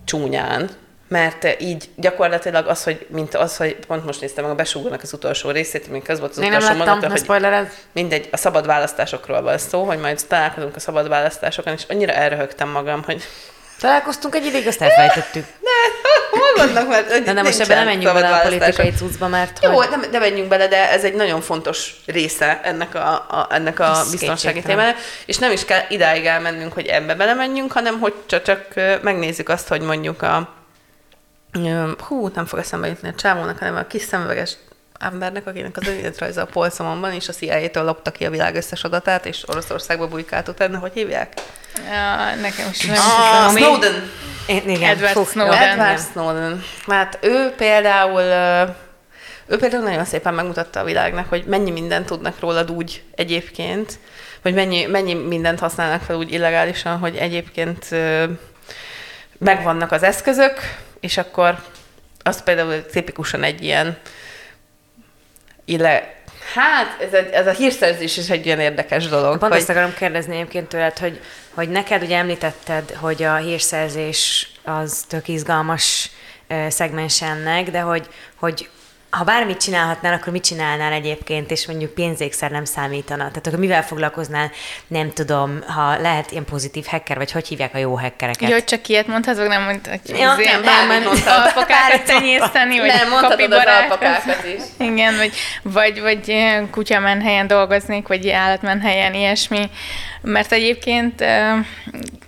[0.04, 0.70] csúnyán,
[1.08, 5.12] mert így gyakorlatilag az, hogy, mint az, hogy pont most néztem meg a besúgónak az
[5.12, 8.36] utolsó részét, még az volt az Én nem utolsó láttam, mondata, ne hogy mindegy, a
[8.36, 13.22] szabad választásokról van szó, hogy majd találkozunk a szabad választásokon, és annyira elröhögtem magam, hogy
[13.80, 15.44] Találkoztunk egy ideig, azt elfelejtettük.
[16.30, 19.70] hol vannak, mert De, de most ebben nem menjünk bele a politikai cuccba, mert Jó,
[19.70, 19.88] hogy...
[19.90, 23.90] nem, de menjünk bele, de ez egy nagyon fontos része ennek a, a, ennek a
[24.00, 24.96] Ez biztonsági témának,
[25.26, 28.64] és nem is kell idáig elmennünk, hogy ebbe belemenjünk, hanem hogy csak, csak
[29.02, 30.57] megnézzük azt, hogy mondjuk a
[31.98, 34.56] hú, nem fog eszembe jutni a csávónak, hanem a kis szemüveges
[34.98, 38.84] embernek, akinek az önéletrajza a polcomon van, és a CIA-től lopta ki a világ összes
[38.84, 41.32] adatát, és Oroszországba bujkált utána, hogy hívják?
[41.90, 44.10] Ja, nekem most nem Ah, tudom, Snowden!
[44.46, 45.62] Én, igen, Edward fú, Snowden.
[45.62, 46.00] Edward.
[46.12, 46.62] Snowden.
[46.86, 48.20] Hát ő például,
[49.46, 53.98] ő például nagyon szépen megmutatta a világnak, hogy mennyi mindent tudnak rólad úgy egyébként,
[54.42, 57.88] vagy mennyi, mennyi mindent használnak fel úgy illegálisan, hogy egyébként
[59.38, 60.60] megvannak az eszközök,
[61.00, 61.62] és akkor
[62.22, 63.98] az például tipikusan egy ilyen
[65.64, 66.16] ille,
[66.54, 69.38] Hát, ez a, ez a hírszerzés is egy ilyen érdekes dolog.
[69.38, 71.20] Pont hogy, ezt akarom kérdezni egyébként tőled, hogy,
[71.54, 76.10] hogy neked ugye említetted, hogy a hírszerzés az tök izgalmas
[76.68, 78.68] szegmens ennek, de hogy, hogy
[79.10, 83.28] ha bármit csinálhatnál, akkor mit csinálnál egyébként, és mondjuk pénzékszer nem számítana?
[83.28, 84.50] Tehát akkor mivel foglalkoznál,
[84.86, 88.50] nem tudom, ha lehet ilyen pozitív hacker, vagy hogy hívják a jó hackereket?
[88.50, 91.26] Jó, csak ilyet mondhatok, nem mondtad, hogy Ja, izé, nem, mondtad.
[91.26, 94.44] alpakákat tenyészteni, vagy Nem, kapibarákat.
[94.56, 94.62] is.
[94.86, 95.32] Igen, vagy,
[95.62, 99.70] vagy, vagy ilyen kutyamenhelyen dolgoznék, vagy állatmenhelyen, ilyesmi.
[100.22, 101.54] Mert egyébként ö,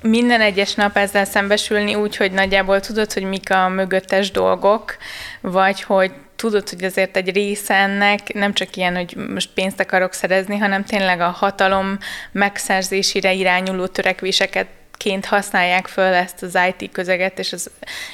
[0.02, 4.96] minden egyes nap ezzel szembesülni úgy, hogy nagyjából tudod, hogy mik a mögöttes dolgok,
[5.40, 10.12] vagy hogy tudod, hogy azért egy része ennek nem csak ilyen, hogy most pénzt akarok
[10.12, 11.98] szerezni, hanem tényleg a hatalom
[12.32, 14.66] megszerzésére irányuló törekvéseket
[15.00, 17.70] ként használják föl ezt az IT közeget, és, az,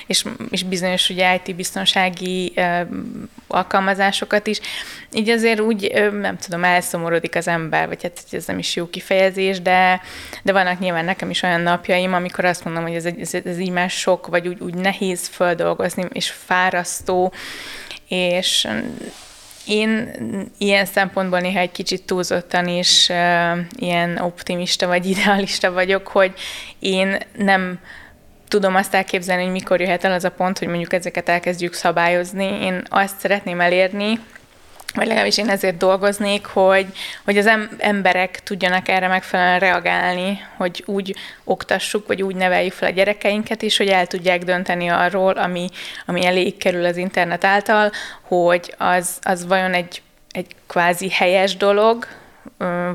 [0.07, 2.81] és, és bizonyos ugye IT biztonsági ö,
[3.47, 4.61] alkalmazásokat is.
[5.13, 8.87] Így azért úgy, ö, nem tudom, elszomorodik az ember, vagy hát ez nem is jó
[8.87, 10.01] kifejezés, de,
[10.43, 13.71] de vannak nyilván nekem is olyan napjaim, amikor azt mondom, hogy ez, ez, ez így
[13.71, 17.33] már sok, vagy úgy, úgy nehéz földolgozni, és fárasztó,
[18.09, 18.69] és
[19.67, 20.11] én
[20.59, 23.09] ilyen szempontból néha egy kicsit túlzottan is
[23.77, 26.33] ilyen optimista vagy idealista vagyok, hogy
[26.79, 27.79] én nem
[28.49, 32.45] tudom azt elképzelni, hogy mikor jöhet el az a pont, hogy mondjuk ezeket elkezdjük szabályozni.
[32.45, 34.21] Én azt szeretném elérni,
[34.97, 36.87] vagy legalábbis én ezért dolgoznék, hogy,
[37.25, 42.89] hogy az em- emberek tudjanak erre megfelelően reagálni, hogy úgy oktassuk, vagy úgy neveljük fel
[42.89, 45.69] a gyerekeinket is, hogy el tudják dönteni arról, ami,
[46.07, 47.93] ami elég kerül az internet által,
[48.23, 52.07] hogy az, az vajon egy, egy kvázi helyes dolog,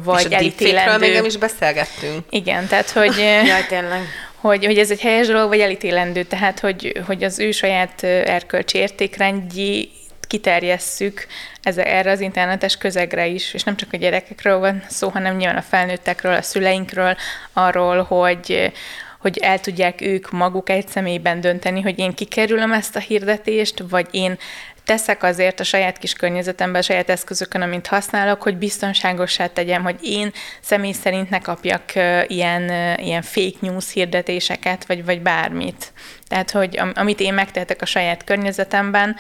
[0.04, 1.14] vagy És a deepfake-ről még elítélendő.
[1.14, 2.26] nem is beszélgettünk.
[2.30, 3.18] Igen, tehát hogy...
[3.48, 4.02] Jaj, tényleg.
[4.36, 8.78] hogy, hogy ez egy helyes dolog, vagy elítélendő, tehát hogy, hogy az ő saját erkölcsi
[8.78, 10.00] értékrendjét
[10.32, 11.28] kiterjesszük
[11.62, 15.58] ez, erre az internetes közegre is, és nem csak a gyerekekről van szó, hanem nyilván
[15.58, 17.16] a felnőttekről, a szüleinkről,
[17.54, 18.72] arról, hogy
[19.18, 24.08] hogy el tudják ők maguk egy személyben dönteni, hogy én kikerülöm ezt a hirdetést, vagy
[24.12, 24.38] én
[24.86, 29.96] teszek azért a saját kis környezetemben, a saját eszközökön, amit használok, hogy biztonságossá tegyem, hogy
[30.02, 31.84] én személy szerint ne kapjak
[32.28, 35.94] ilyen, ilyen fake news hirdetéseket, vagy, vagy bármit.
[36.28, 39.16] Tehát, hogy am- amit én megtehetek a saját környezetemben,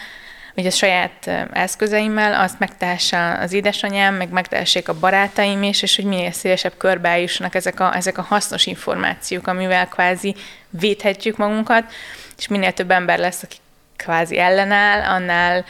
[0.56, 6.06] vagy a saját eszközeimmel, azt megtehesse az édesanyám, meg megtehessék a barátaim is, és hogy
[6.06, 10.36] minél szélesebb körbe eljussanak ezek a, ezek a hasznos információk, amivel kvázi
[10.70, 11.84] védhetjük magunkat,
[12.38, 13.56] és minél több ember lesz, aki
[13.95, 15.66] kvázi ellenáll, annál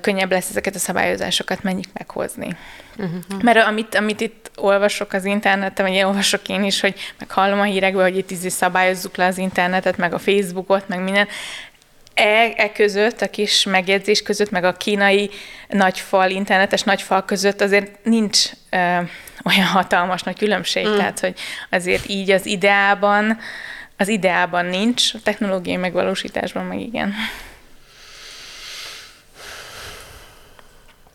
[0.00, 2.56] könnyebb lesz ezeket a szabályozásokat mennyit meghozni.
[2.96, 3.42] Uh-huh.
[3.42, 7.64] Mert amit, amit itt olvasok az interneten, vagy olvasok én is, hogy meg hallom a
[7.64, 11.28] hírekből, hogy itt izé szabályozzuk le az internetet, meg a Facebookot, meg minden,
[12.14, 15.30] E, e között, a kis megjegyzés között, meg a kínai
[15.68, 18.76] nagyfal, internetes nagyfal között azért nincs ö,
[19.44, 20.86] olyan hatalmas nagy különbség.
[20.86, 20.96] Mm.
[20.96, 21.38] Tehát, hogy
[21.70, 23.38] azért így az ideában,
[23.96, 27.14] az ideában nincs, a technológiai megvalósításban meg igen.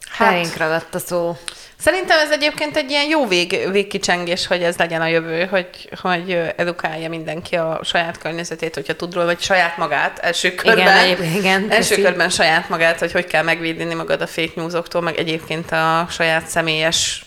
[0.10, 1.38] Hát, Elénk ragadt a szó.
[1.80, 6.40] Szerintem ez egyébként egy ilyen jó vég, végkicsengés, hogy ez legyen a jövő, hogy, hogy
[6.56, 10.98] edukálja mindenki a saját környezetét, hogyha tud róla, vagy saját magát első körben.
[10.98, 12.02] egyéb- igen, első köszi.
[12.02, 16.48] körben saját magát, hogy hogy kell megvédeni magad a fake newsoktól, meg egyébként a saját
[16.48, 17.24] személyes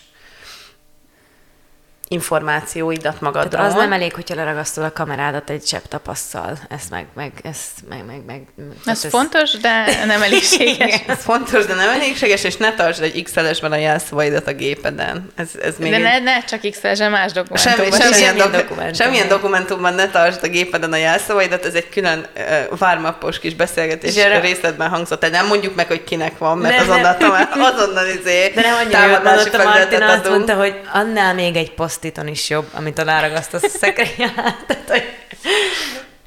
[2.13, 3.49] információidat magadról.
[3.51, 6.57] Tehát az nem elég, hogyha leragasztod a kamerádat egy csepp tapasszal.
[6.69, 8.41] Ezt meg, meg, ezt meg, meg, meg.
[8.85, 11.01] tehát Ez fontos, de nem elégséges.
[11.07, 15.31] Ez fontos, de nem elégséges, és ne tartsd egy XL-esben a jelszavaidat a gépeden.
[15.35, 16.01] Ez, ez még De egy...
[16.01, 17.99] ne, ne csak x más Semmi, dokumentumban.
[17.99, 18.93] semmilyen, semmilyen doku- dokumentum.
[18.93, 24.15] semmilyen dokumentumban ne tartsd a gépeden a jelszavaidat, ez egy külön uh, vármappos kis beszélgetés
[24.15, 25.29] És erre- részletben hangzott el.
[25.29, 27.61] Nem mondjuk meg, hogy kinek van, mert Nem, azonnal, nem.
[27.61, 31.71] azonnal izé De nem annyira támadási a Martina, azt mondta, hogy annál még egy
[32.03, 34.55] posztiton is jobb, amit aláragasztasz a szekrény alá.
[34.67, 35.03] Tehát, hogy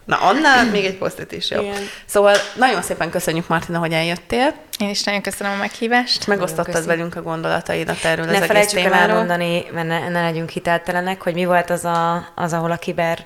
[0.04, 1.62] Na, annál még egy posztit is jobb.
[1.64, 1.82] Igen.
[2.06, 6.26] Szóval nagyon szépen köszönjük, Martina, hogy eljöttél, Én is nagyon köszönöm a meghívást.
[6.26, 9.10] megosztottad velünk a gondolataidat erről az ne egész felejtsük el témáról.
[9.10, 13.24] elmondani, mert ne, ne legyünk hiteltelenek, hogy mi volt az, a, az ahol a kiber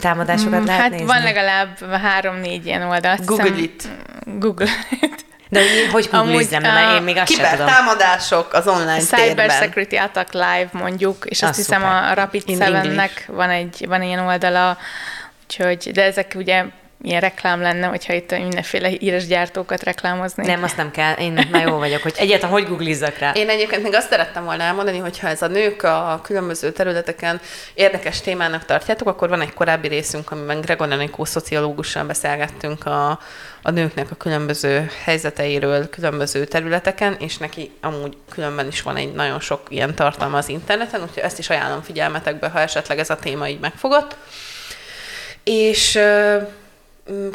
[0.00, 1.06] támadásokat Mm, lehet Hát nézni.
[1.06, 3.16] van legalább három-négy ilyen oldal.
[3.24, 3.88] Google hiszem- it.
[4.24, 4.66] Google
[5.00, 5.24] it.
[5.52, 7.66] De hogy, hogy googlizzem, mert én még azt sem tudom.
[7.66, 9.50] támadások az online Cyber térben.
[9.50, 12.10] Security Attack Live mondjuk, és azt Az hiszem szuper.
[12.10, 14.78] a Rapid In 7-nek van egy van ilyen oldala,
[15.42, 16.64] úgyhogy, de ezek ugye
[17.02, 20.46] ilyen reklám lenne, hogyha itt mindenféle híres gyártókat reklámozni.
[20.46, 21.14] Nem, azt nem kell.
[21.14, 23.32] Én már jó vagyok, hogy egyáltalán hogy googlizzak rá.
[23.32, 27.40] Én egyébként még azt szerettem volna elmondani, hogy ha ez a nők a különböző területeken
[27.74, 33.18] érdekes témának tartjátok, akkor van egy korábbi részünk, amiben Gregor Enikó szociológussal beszélgettünk a,
[33.62, 39.40] a nőknek a különböző helyzeteiről különböző területeken, és neki amúgy különben is van egy nagyon
[39.40, 43.48] sok ilyen tartalma az interneten, úgyhogy ezt is ajánlom figyelmetekbe, ha esetleg ez a téma
[43.48, 44.16] így megfogott.
[45.44, 45.98] És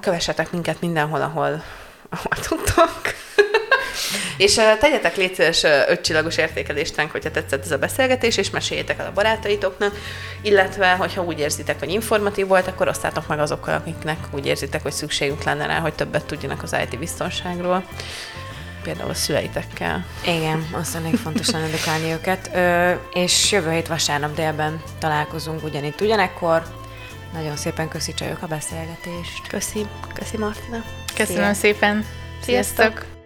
[0.01, 1.63] kövessetek minket mindenhol, ahol,
[2.09, 3.01] ahol tudtok.
[4.37, 9.05] És tegyetek légy szíves ötcsillagos értékelést ránk, hogyha tetszett ez a beszélgetés, és meséljétek el
[9.05, 9.95] a barátaitoknak,
[10.41, 14.91] illetve, hogyha úgy érzitek, hogy informatív volt, akkor osztátok meg azokkal, akiknek úgy érzitek, hogy
[14.91, 17.83] szükségünk lenne rá, hogy többet tudjanak az IT biztonságról
[18.83, 20.05] például a szüleitekkel.
[20.25, 22.49] Igen, azt elég fontosan edukálni őket.
[22.53, 26.63] Ö, és jövő hét vasárnap délben találkozunk ugyanitt, ugyanekkor.
[27.33, 29.47] Nagyon szépen köszi csajok a beszélgetést.
[29.47, 30.83] Köszi, köszi Martina.
[31.15, 31.73] Köszönöm Szia.
[31.73, 32.05] szépen.
[32.41, 32.75] Sziasztok!
[32.75, 33.16] Sziasztok.